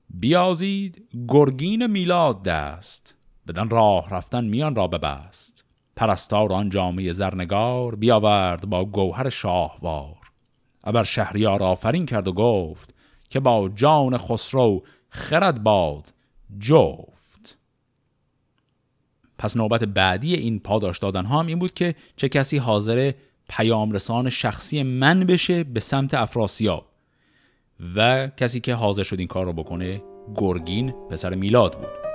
[0.10, 3.16] بیازید گرگین میلاد دست
[3.48, 5.64] بدن راه رفتن میان را ببست.
[5.96, 10.32] پرستار آن جامعه زرنگار بیاورد با گوهر شاهوار.
[10.84, 12.94] ابر شهریار آفرین کرد و گفت
[13.30, 16.14] که با جان خسرو خرد باد
[16.60, 17.58] جفت.
[19.38, 23.14] پس نوبت بعدی این پاداش دادن ها هم این بود که چه کسی حاضر
[23.50, 26.86] پیام رسان شخصی من بشه به سمت افراسیاب.
[27.96, 30.02] و کسی که حاضر شد این کار رو بکنه
[30.36, 32.07] گرگین پسر میلاد بود.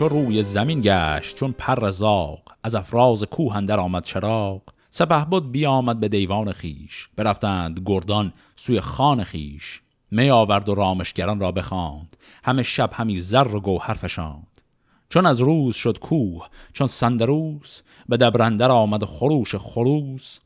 [0.00, 4.62] چو روی زمین گشت چون پر زاق از افراز کوه اندر آمد چراغ.
[4.90, 9.80] سپه بود بیامد به دیوان خیش برفتند گردان سوی خان خیش
[10.10, 14.60] می آورد و رامشگران را بخواند همه شب همی زر و گوهر فشاند.
[15.08, 20.38] چون از روز شد کوه چون سندروس به دبرندر آمد خروش خروس.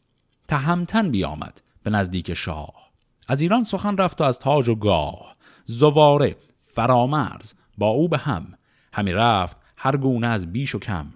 [0.48, 2.90] تهمتن بیامد به نزدیک شاه.
[3.28, 5.34] از ایران سخن رفت و از تاج و گاه.
[5.64, 6.36] زواره
[6.74, 8.46] فرامرز با او به هم
[8.94, 11.06] همی رفت هر گونه از بیش و کم.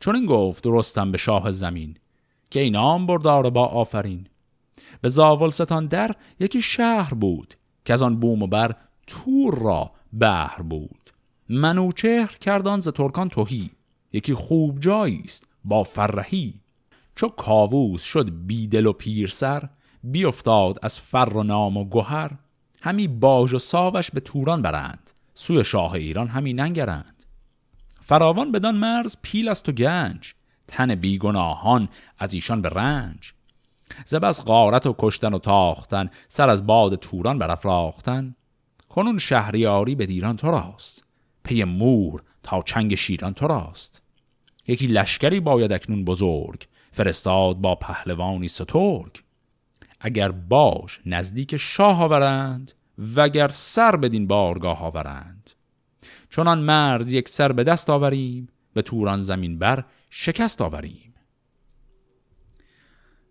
[0.00, 1.96] چون این گفت رستم به شاه زمین
[2.50, 4.26] که این نام بردار با آفرین.
[5.00, 7.54] به زاولستان در یکی شهر بود
[7.84, 11.10] که از آن بوم و بر تور را بهر بود.
[11.48, 13.70] منوچهر کردان ز ترکان توهی
[14.12, 16.60] یکی خوب جایی است با فرهی.
[17.14, 19.68] چو کاووس شد بیدل و پیرسر
[20.04, 22.30] بیافتاد از فر و نام و گهر.
[22.82, 25.10] همی باج و ساوش به توران برند.
[25.38, 27.24] سوی شاه ایران همی ننگرند.
[28.00, 30.34] فراوان بدان مرز پیل است و گنج.
[30.68, 33.32] تن بیگناهان از ایشان به رنج.
[34.04, 38.34] زبس غارت و کشتن و تاختن سر از باد توران برافراختن
[38.88, 41.04] کنون شهریاری به دیران تو راست.
[41.44, 44.02] پی مور تا چنگ شیران تو راست.
[44.66, 49.22] یکی لشکری باید اکنون بزرگ فرستاد با پهلوانی سترگ.
[50.00, 52.72] اگر باش نزدیک شاه آورند
[53.16, 55.50] وگر سر بدین بارگاه آورند.
[56.28, 61.14] چونان مرد یک سر به دست آوریم به توران زمین بر شکست آوریم.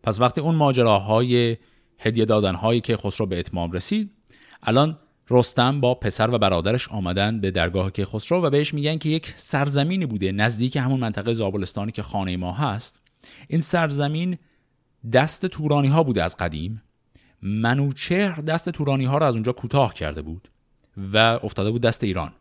[0.03, 1.57] پس وقتی اون ماجراهای
[1.99, 4.11] هدیه دادنهایی که خسرو به اتمام رسید
[4.63, 4.95] الان
[5.30, 9.34] رستم با پسر و برادرش آمدن به درگاه که خسرو و بهش میگن که یک
[9.38, 12.99] سرزمینی بوده نزدیک همون منطقه زابلستانی که خانه ما هست.
[13.47, 14.38] این سرزمین
[15.13, 16.82] دست تورانی ها بوده از قدیم.
[17.41, 20.49] منوچهر دست تورانی ها را از اونجا کوتاه کرده بود
[21.13, 22.31] و افتاده بود دست ایران.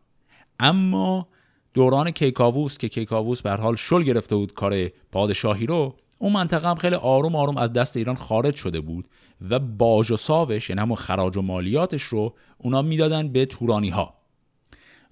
[0.61, 1.29] اما
[1.75, 6.75] دوران کیکاووس که کیکاووس به حال شل گرفته بود کار پادشاهی رو اون منطقه هم
[6.75, 9.09] خیلی آروم آروم از دست ایران خارج شده بود
[9.51, 14.15] و باج و ساوش یعنی همون خراج و مالیاتش رو اونا می‌دادن به تورانی ها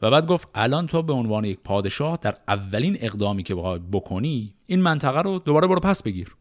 [0.03, 4.55] و بعد گفت الان تو به عنوان یک پادشاه در اولین اقدامی که باید بکنی
[4.67, 6.37] این منطقه رو دوباره برو پس بگیر.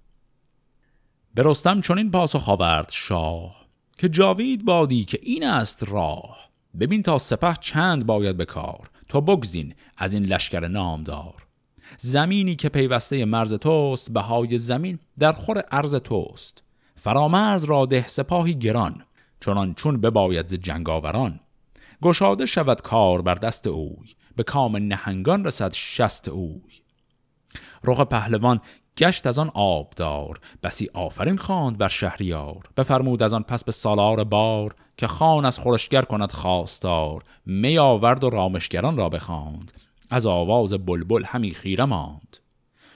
[1.34, 3.56] به رستم این پاسخ آورد شاه
[3.98, 6.50] که جاوید بادی که این است راه.
[6.80, 8.90] ببین تا سپه چند باید به کار.
[9.10, 11.48] تو بگزین از این لشکر نامدار.
[11.98, 16.64] زمینی که پیوسته مرز توست بهای زمین در خور ارز توست.
[16.96, 19.04] فرامرز را ده سپاهی گران
[19.40, 21.40] چنان چون بباید ز جنگاوران.
[22.02, 26.82] گشاده شود کار بر دست اوی به کام نهنگان رسد شست اوی.
[27.84, 28.62] رخ پهلوان
[28.98, 30.40] گشت از آن آبدار.
[30.64, 32.70] بسی آفرین خواند بر شهریار.
[32.78, 37.24] بفرمود از آن پس به سالار بار که خان از خورشگر کند خواستار.
[37.46, 39.72] می آورد و رامشگران را بخواند.
[40.10, 42.38] از آواز بلبل همی خیره ماند.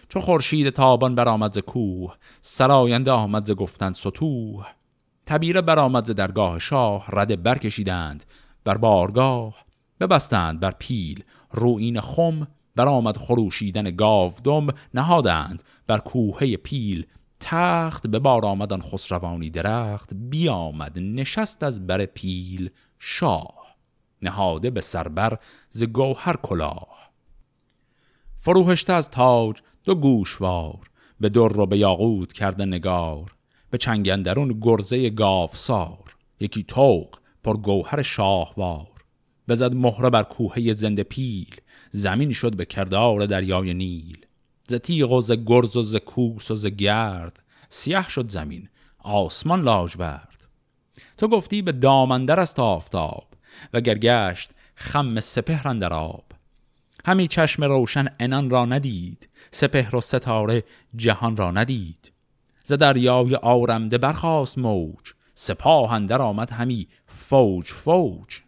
[0.09, 4.65] چو خورشید تابان برآمد ز کوه سراینده آمد ز گفتن ستوه
[5.25, 8.23] تبیره برآمد ز درگاه شاه رده برکشیدند.
[8.63, 9.65] بر بارگاه
[9.99, 11.23] ببستند بر پیل.
[11.51, 15.63] روین خم برآمد خروشیدن گاودم نهادند.
[15.87, 17.05] بر کوهه پیل
[17.39, 22.69] تخت به بار آمدن خسروانی درخت بیامد نشست از بر پیل
[22.99, 23.75] شاه
[24.21, 27.11] نهاده به سربر ز گوهر کلاه.
[28.37, 33.35] فروهشته از تاج دو گوشوار به در رو به یاقوت کرده نگار
[33.69, 38.87] به چنگندرون گرزه گاوسار یکی توق پر گوهر شاهوار.
[39.47, 41.55] بزد مهره بر کوهه زنده پیل
[41.89, 44.24] زمین شد به کردار دریای نیل.
[44.67, 49.61] ز تیغ و ز گرز و ز کوس و ز گرد سیاه شد زمین آسمان
[49.61, 50.47] لاجورد
[51.17, 53.27] تو گفتی به دامندر است آفتاب
[53.73, 56.23] و گرگشت خم سپهر در آب
[57.05, 60.63] همی چشم روشن انان را ندید سپهر و ستاره
[60.95, 62.11] جهان را ندید
[62.63, 68.39] ز دریای آرمده برخاست موج سپاه اندر آمد همی فوج فوج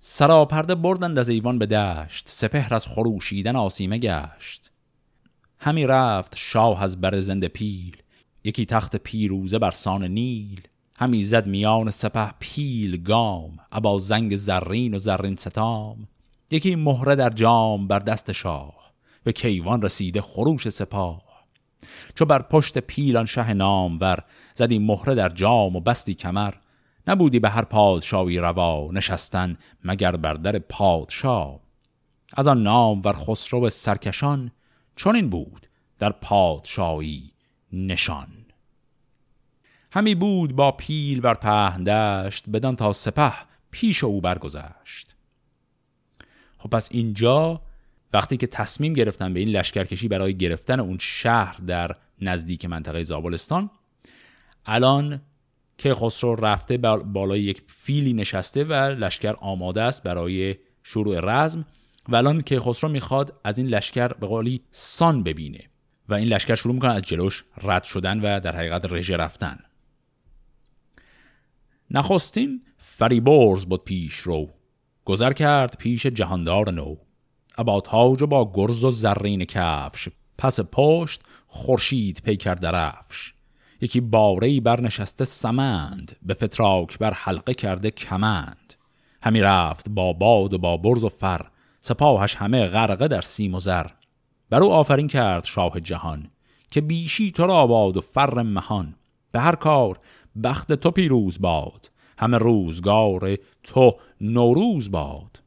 [0.00, 4.69] سراپرده بردند از ایوان به دشت سپهر از خروشیدن آسیمه گشت
[5.62, 7.96] همی رفت شاه از بر زنده پیل.
[8.44, 10.60] یکی تخت پیروزه بر سان نیل.
[10.96, 13.58] همی زد میان سپه پیل گام.
[13.72, 16.08] ابا زنگ زرین و زرین ستام.
[16.50, 18.92] یکی مهره در جام بر دست شاه.
[19.24, 21.22] به کیوان رسیده خروش سپاه.
[22.14, 26.54] چو بر پشت پیلان شه نامور زدی مهره در جام و بستی کمر.
[27.06, 31.60] نبودی به هر پادشاهی روا نشستن مگر بر در پادشاه.
[32.36, 34.50] از آن نام ور خسرو سرکشان
[35.00, 35.66] چون این بود
[35.98, 37.32] در پادشاهی
[37.72, 38.28] نشان.
[39.92, 43.32] همی بود با پیل بر پهندشت بدان تا سپه
[43.70, 45.14] پیش او برگذشت.
[46.58, 47.62] خب پس اینجا
[48.12, 53.70] وقتی که تصمیم گرفتن به این لشکرکشی برای گرفتن اون شهر در نزدیک منطقه زابلستان
[54.66, 55.20] الان
[55.78, 61.66] که خسرو رفته بالای یک فیلی نشسته و لشکر آماده است برای شروع رزم
[62.10, 65.64] و الان که خسرو می‌خواد از این لشکر به قولی سان ببینه
[66.08, 69.58] و این لشکر شروع می‌کنه از جلوش رد شدن و در حقیقت رژه رفتن.
[71.90, 74.48] نخستین فریبرز بود پیش رو.
[75.04, 76.96] گذر کرد پیش جهاندار نو.
[77.58, 80.08] ابا تاج با گرز و زرین کفش.
[80.38, 83.34] پس پشت خورشید پیکر درفش.
[83.80, 86.16] یکی باره برنشسته سمند.
[86.22, 88.74] به فتراک بر حلقه کرده کمند.
[89.22, 91.46] همی رفت با باد و با برز و فر.
[91.80, 93.86] سپاهش همه غرقه در سیم و زر.
[94.50, 96.30] بر او آفرین کرد شاه جهان
[96.70, 98.94] که بیشی تو را باد و فر مهان.
[99.32, 99.98] به هر کار
[100.42, 105.42] بخت تو پیروز باد همه روزگار تو نوروز باد.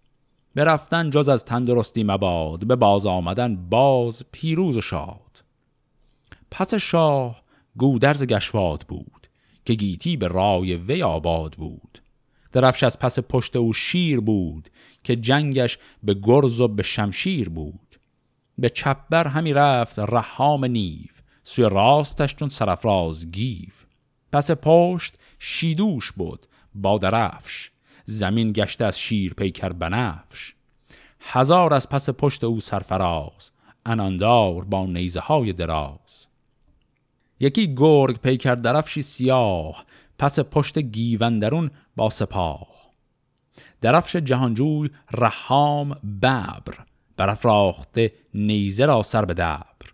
[0.55, 5.43] برفتن جز از تندرستی مباد به باز آمدن باز پیروز و شاد.
[6.51, 7.43] پس شاه
[7.77, 9.27] گودرز گشواد بود
[9.65, 11.99] که گیتی به رای وی آباد بود.
[12.51, 14.69] درفش از پس پشت او شیر بود
[15.03, 17.99] که جنگش به گرز و به شمشیر بود.
[18.57, 23.69] به چپبر همی رفت رحام نیو سوی راستش چون سرفراز گیو.
[24.31, 27.71] پس پشت شیدوش بود با درفش
[28.05, 30.53] زمین گشته از شیر پیکر بنفش.
[31.19, 33.51] هزار از پس پشت او سرفراز
[33.85, 36.27] اناندار با نیزه های دراز.
[37.39, 39.85] یکی گرگ پیکر درفشی سیاه
[40.19, 42.72] پس پشت گیوندرون با سپاه.
[43.83, 45.89] درفش جهانجوی رحام
[46.21, 46.85] ببر
[47.17, 49.93] برافراخته نیزه را سر به دبر.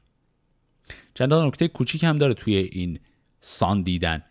[1.14, 3.00] چندان نکته کوچیک هم داره توی این
[3.42, 4.24] سان دیدن.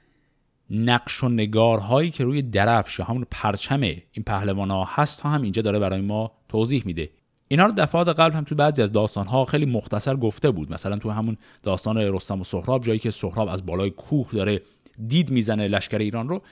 [0.70, 5.78] نقش و نگارهایی که روی درفش همون پرچم این پهلوان هست ها هم اینجا داره
[5.78, 7.10] برای ما توضیح میده.
[7.48, 10.72] اینا رو دفعات قلب هم تو بعضی از داستان ها خیلی مختصر گفته بود.
[10.72, 14.62] مثلا تو همون داستان رستم و سهراب جایی که سهراب از بالای کوه داره
[15.08, 16.42] دید می‌زنه لشکر ایران رو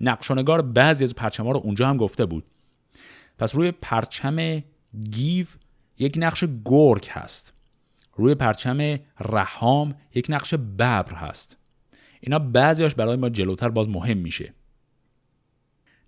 [0.00, 2.44] نقش و نگار بعضی از پرچم ها رو اونجا هم گفته بود.
[3.38, 4.62] پس روی پرچم
[5.10, 5.46] گیو
[5.98, 7.52] یک نقش گرگ هست.
[8.16, 11.56] روی پرچم رحام یک نقش ببر هست.
[12.20, 14.54] اینا بعضیاش برای ما جلوتر باز مهم میشه.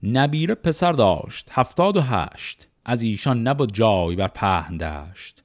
[0.03, 2.68] نبیره پسر داشت هفتاد و هشت.
[2.85, 5.45] از ایشان نبود جای بر پهن داشت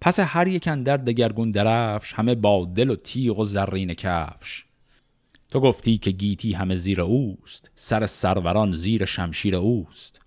[0.00, 4.64] پس هر یک در دگرگون درفش همه با دل و تیغ و زرین کفش.
[5.50, 10.20] تو گفتی که گیتی همه زیر اوست سر سروران زیر شمشیر اوست.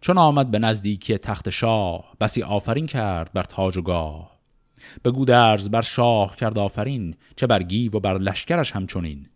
[0.00, 4.38] چون آمد به نزدیکی تخت شاه بسی آفرین کرد بر تاج و گاه.
[5.02, 9.26] به گودرز بر شاه کرد آفرین چه بر گیو و بر لشکرش همچنین.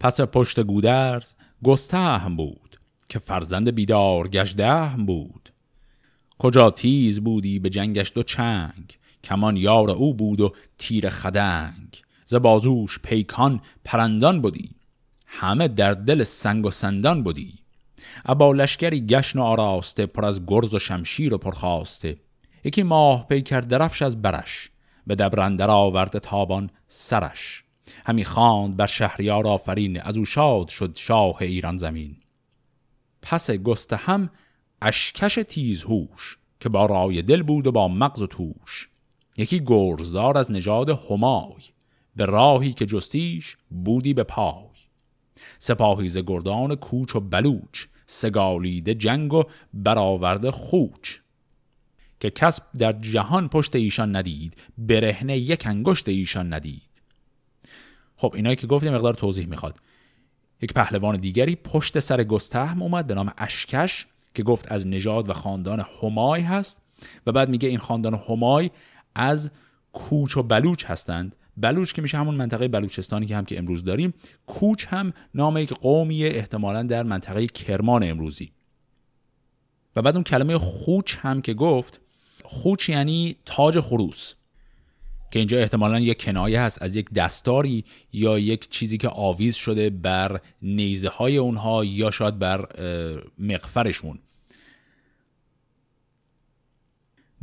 [0.00, 1.34] پس پشت گودرز
[1.64, 5.50] گسته هم بود که فرزند بیدار گشته هم بود.
[6.38, 12.02] کجا تیز بودی به جنگش دو چنگ کمان یار او بود و تیر خدنگ.
[12.26, 14.70] ز بازوش پیکان پرندان بودی
[15.26, 17.63] همه در دل سنگ و سندان بودی
[18.26, 22.16] ابا لشکری گشن و آراسته پر از گرز و شمشیر و پرخواسته
[22.64, 24.70] یکی ماه پیکر درفش از برش
[25.06, 27.64] به دبرندر آورده تابان سرش.
[28.06, 32.16] همی خواند بر شهریار آفرین از او شاد شد شاه ایران زمین.
[33.22, 34.30] پس گسته هم
[34.82, 38.88] اشکش تیز هوش که با رای دل بود و با مغز و توش.
[39.36, 41.62] یکی گرزدار از نژاد همای
[42.16, 44.64] به راهی که جستیش بودی به پای.
[45.58, 49.44] سپاهی ز گردان کوچ و بلوچ سگالیده جنگ و
[49.74, 51.18] برآورده خوچ
[52.20, 56.82] که کسب در جهان پشت ایشان ندید برهنه یک انگشت ایشان ندید.
[58.16, 59.74] خب اینایی که گفتیم مقدار توضیح می‌خواد.
[60.60, 65.32] یک پهلوان دیگری پشت سر گستهم اومد به نام اشکش که گفت از نژاد و
[65.32, 66.82] خاندان همای هست
[67.26, 68.70] و بعد میگه این خاندان همای
[69.14, 69.50] از
[69.92, 71.36] کوچ و بلوچ هستند.
[71.56, 74.14] بلوچ که میشه همون منطقه بلوچستانی که هم که امروز داریم.
[74.46, 78.52] کوچ هم نام یک قومی احتمالا در منطقه کرمان امروزی.
[79.96, 82.00] و بعد اون کلمه خوچ هم که گفت
[82.44, 84.34] خوچ یعنی تاج خروس
[85.30, 89.90] که اینجا احتمالا یک کنایه هست از یک دستاری یا یک چیزی که آویز شده
[89.90, 92.66] بر نیزه های اونها یا شاید بر
[93.38, 94.18] مقفرشون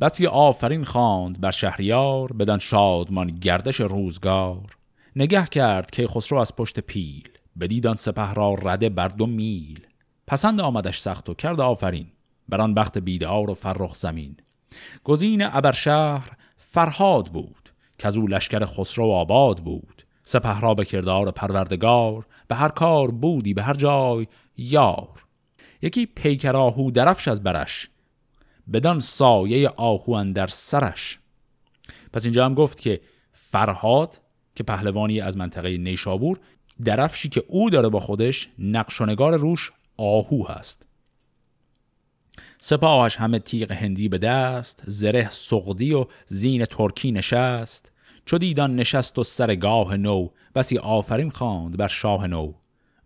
[0.01, 4.77] بسی آفرین خواند بر شهریار بدن شادمان گردش روزگار.
[5.15, 7.29] نگه کرد که خسرو از پشت پیل
[7.59, 9.79] بدیدان سپه را رده بر دو میل.
[10.27, 12.07] پسند آمدش سخت و کرد آفرین
[12.49, 14.37] بر آن بخت بیدار و فرخ زمین.
[15.03, 20.03] گزین ابرشهر فرهاد بود که از او لشکر خسرو آباد بود.
[20.23, 24.27] سپه را به کردار پروردگار به هر کار بودی به هر جای
[24.57, 25.25] یار.
[25.81, 27.89] یکی پیکر آهو درفش از برش
[28.73, 31.19] بدان سایه آهو در سرش.
[32.13, 33.01] پس اینجا هم گفت که
[33.31, 34.21] فرهاد
[34.55, 36.39] که پهلوانی از منطقه نیشابور
[36.85, 40.87] درفشی که او داره با خودش نقش و نگار روش آهو هست.
[42.59, 47.91] سپاهش همه تیغ هندی به دست زره سقدی و زین ترکی نشست.
[48.25, 52.53] چو دیدان نشست و سرگاه نو بسی آفرین خواند بر شاه نو.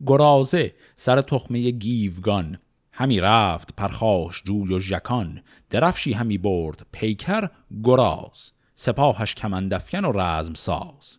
[0.06, 2.58] گرازه سر تخمه گیوگان
[2.98, 7.50] همی رفت پرخاش جوی و ژکان درفشی همی برد پیکر
[7.84, 11.18] گراز سپاهش کمندفکن و رزم ساز.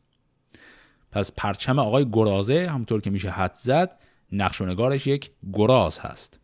[1.12, 3.99] پس پرچم آقای گرازه همطور که میشه حد زد
[4.33, 6.41] نقش و نگارش یک گراز هست.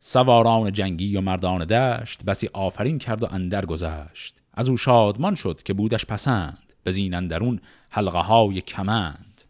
[0.00, 4.36] سواران جنگی و مردان دشت بسی آفرین کرد و اندر گذشت.
[4.54, 7.60] از او شادمان شد که بودش پسند به زین اندرون
[7.90, 9.42] حلقه های کمند.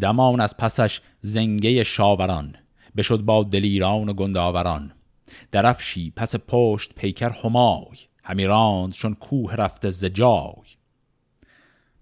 [0.00, 2.54] دمان از پسش زنگه شاوران
[2.98, 4.92] بشد با دلیران و گنداوران.
[5.52, 10.68] درفشی پس پشت پیکر همای همی راند چون کوه رفته زجای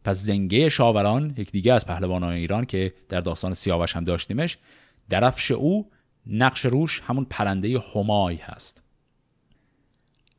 [0.05, 4.59] پس زنگه شاوران یک دیگه از پهلوانان ایران که در داستان سیاوش هم داشتیمش
[5.09, 5.91] درفش او
[6.27, 8.83] نقش روش همون پرنده همای هست.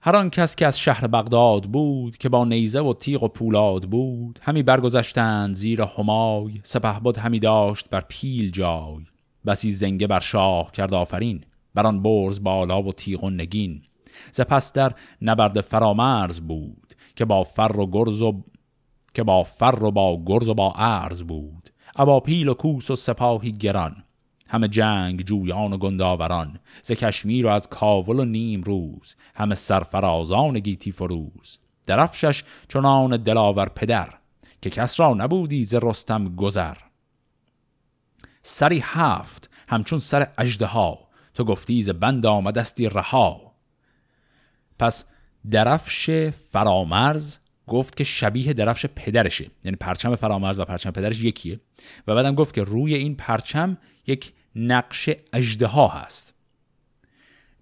[0.02, 3.84] هر آن کس که از شهر بغداد بود که با نیزه و تیغ و پولاد
[3.84, 9.06] بود همی برگذشتند زیر همای سپهبد همی داشت بر پیل جای.
[9.48, 11.44] بسی زنگه بر شاه کرد آفرین
[11.74, 13.82] بر آن برز بالا و تیغ و نگین.
[14.48, 18.44] پس در نبرد فرامرز بود که با فر و گرز و
[19.14, 21.70] که با فر و با گرز و با ارز بود.
[21.96, 24.04] ابا پیل و کوس و سپاهی گران
[24.50, 26.60] همه جنگ جویان و گنداوران.
[26.84, 31.60] ز کشمیر و از کاول و نیم روز همه سرفرازان گیتی فروز.
[31.86, 34.10] درفشش چنان دلاور پدر
[34.62, 36.78] که کس را نبودی ز رستم گذر.
[38.50, 43.54] سری هفت همچون سر اجده ها تو گفتی ز بند آمدستی رها.
[44.80, 45.06] پس
[45.52, 47.38] درفش فرامرز
[47.68, 49.52] گفت که شبیه درفش پدرشه.
[49.64, 51.60] یعنی پرچم فرامرز و پرچم پدرش یکیه.
[52.08, 53.78] و بعدم گفت که روی این پرچم
[54.08, 56.34] یک نقش اجده ها هست.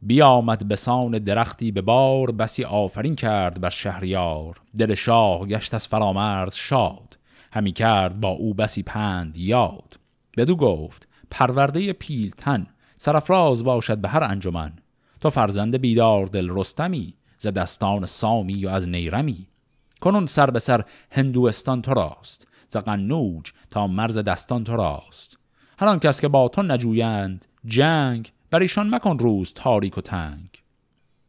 [0.02, 4.62] بیامد بسان درختی به بار بسی آفرین کرد بر شهریار.
[4.78, 7.18] دل شاه گشت از فرامرز شاد.
[7.52, 10.05] همی کرد با او بسی پند یاد.
[10.38, 12.68] بدو گفت پرورده پیلتن
[12.98, 14.74] سرفراز باشد به هر انجمن.
[15.22, 19.48] تو فرزند بیدار دل رستمی ز دستان سامی و از نیرمی.
[20.02, 25.38] کنون سر به سر هندوستان تو راست ز قنوج تا مرز دستان تو راست.
[25.80, 30.50] هر آن کس که با تو نجویند جنگ بر ایشان مکن روز تاریک و تنگ.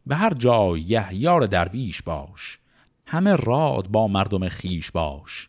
[0.07, 2.59] به هر جای یحیار درویش باش
[3.07, 5.49] همه راد با مردم خیش باش.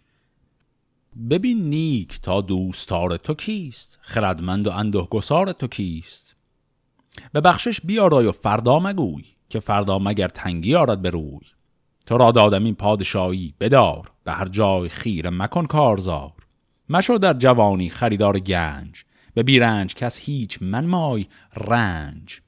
[1.30, 6.36] ببین نیک تا دوستار تو کیست؟ خردمند و انده گسار تو کیست؟
[7.32, 11.40] به بخشش بیارای و فردا مگوی که فردا مگر تنگی آرد به روی.
[12.06, 16.34] تو را دادم این پادشاهی بدار به هر جای خیره مکن کارزار.
[16.90, 19.04] مشو در جوانی خریدار گنج
[19.34, 22.42] به بیرنج کس هیچ منمای رنج.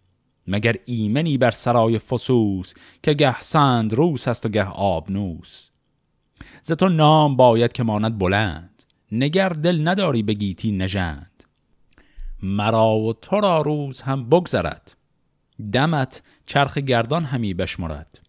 [0.47, 5.68] مگر ایمنی بر سرای فسوس که گه سند روس است و گه آبنوس؟
[6.61, 8.83] ز تو نام باید که ماند بلند.
[9.11, 11.43] نگر دل نداری بگیتی نژند.
[12.43, 14.95] مرا و تو را روز هم بگذرد.
[15.73, 18.19] دمت چرخ گردان همی بشمرد.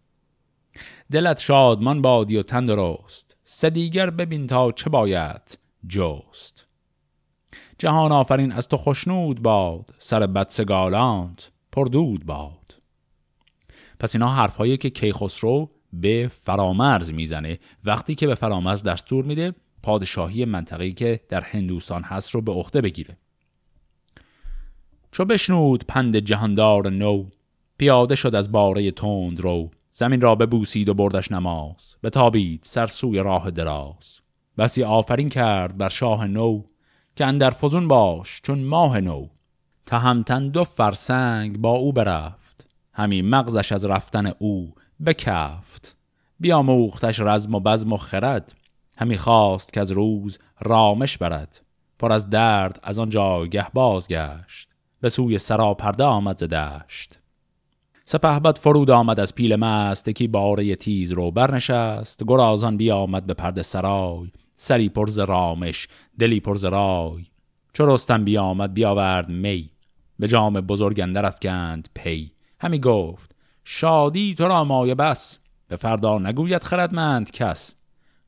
[1.13, 5.59] دلت شادمان بادی و تندرست سه دیگر ببین تا چه باید
[5.89, 6.67] جست.
[7.79, 9.91] جهان آفرین از تو خشنود باد.
[9.99, 12.75] سر بدسگالانت پردود باد.
[13.99, 17.59] پس اینا حرفهایی که کیخسرو به فرامرز می‌زنه.
[17.85, 22.81] وقتی که به فرامرز دستور میده پادشاهی منطقه‌ای که در هندوستان هست رو به عهده
[22.81, 23.17] بگیره.
[25.13, 27.25] چو بشنود پند جهاندار نو
[27.79, 29.71] پیاده شد از باره تند رو.
[29.93, 34.21] زمین را ببوسید و بردش نماز به تابید سر سوی راه دراز.
[34.59, 36.63] بسی آفرین کرد بر شاه نو
[37.17, 39.27] که اندر فزون باش چون ماه نو.
[39.87, 44.75] تهمتن دو فرسنگ با او برفت همی مغزش از رفتن او
[45.07, 45.97] بکفت.
[46.41, 48.53] بیاموختش رزم و بزم و خرد.
[48.97, 51.61] همی خواست که از روز رامش برد.
[51.99, 54.69] پر از درد از آن جایگه بازگشت.
[55.01, 57.19] به سوی سراپرده آمد ز دشت.
[58.05, 60.11] سپهبد فرود آمد از پیل مست.
[60.11, 62.23] که باره تیز رو برنشست.
[62.29, 64.31] گرازان بیامد به پرده سرای.
[64.55, 65.89] سری پرز رامش
[66.19, 67.27] دلی پرز رای.
[67.73, 69.71] چو رستم بیامد بیاورد می.
[70.19, 72.33] به جام بزرگ اندر افکند پی.
[72.61, 73.30] همی گفت
[73.73, 75.39] شادی تو را مایه بس.
[75.69, 77.75] به فردا نگوید خردمند کس.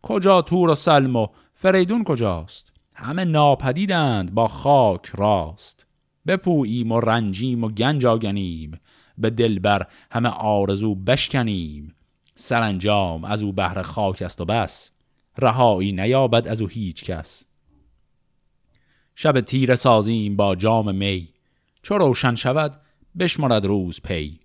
[0.02, 5.86] کجا تور و سلم و فریدون کجاست؟ همه ناپدیدند با خاک راست.
[6.26, 8.80] بپوییم و رنجیم و گنج آگنیم.
[9.18, 11.94] به دلبر همه آرزو بشکنیم.
[12.34, 14.90] سرانجام از او بهر خاک است و بس.
[15.38, 17.44] رهایی نیابد از او هیچ کس.
[19.14, 21.28] شب تیر سازیم با جام می.
[21.82, 22.80] چو روشن شود
[23.18, 24.41] بشمارد روز پی.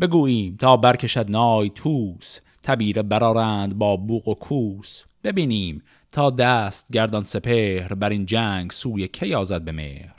[0.00, 5.02] بگوییم تا برکشد نای توس تبیره برارند با بوق و کوس.
[5.24, 5.82] ببینیم
[6.12, 10.14] تا دست گردان سپهر بر این جنگ سوی کی آزد به مهر.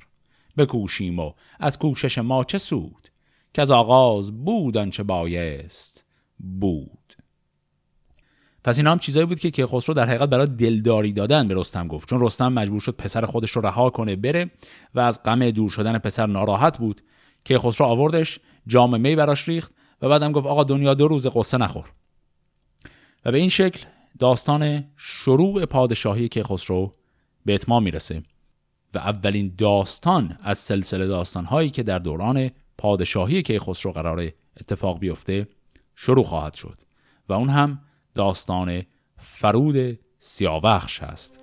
[0.58, 3.08] بکوشیم و از کوشش ما چه سود؟
[3.54, 6.06] که از آغاز بود آنچه بایست
[6.40, 7.14] بود.
[8.64, 12.10] پس این هم چیزایی بود که کیخسرو در حقیقت برای دلداری دادن به رستم گفت.
[12.10, 14.52] چون رستم مجبور شد پسر خودش رو رها کنه بره
[14.96, 17.02] و از غم دور شدن پسر ناراحت بود.
[17.46, 21.58] که خسرو آوردش جام می براش ریخت و بعدم گفت آقا دنیا دو روز قصه
[21.58, 21.92] نخور.
[23.26, 23.86] و به این شکل
[24.20, 26.96] داستان شروع پادشاهی کیخسرو
[27.46, 28.24] به اتمام می‌رسه
[28.94, 35.48] و اولین داستان از سلسله داستانهایی که در دوران پادشاهی کیخسرو قرار اتفاق بیفته
[35.96, 36.82] شروع خواهد شد
[37.30, 37.82] و اون هم
[38.14, 38.84] داستان
[39.18, 41.40] فرود سیاوخش هست.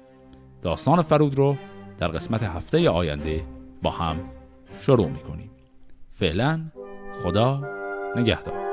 [0.63, 1.57] داستان فرود رو
[1.99, 3.47] در قسمت هفته آینده
[3.83, 4.31] با هم
[4.81, 5.51] شروع می‌کنیم.
[6.13, 6.71] فعلا
[7.23, 7.61] خدا
[8.17, 8.66] نگهدار.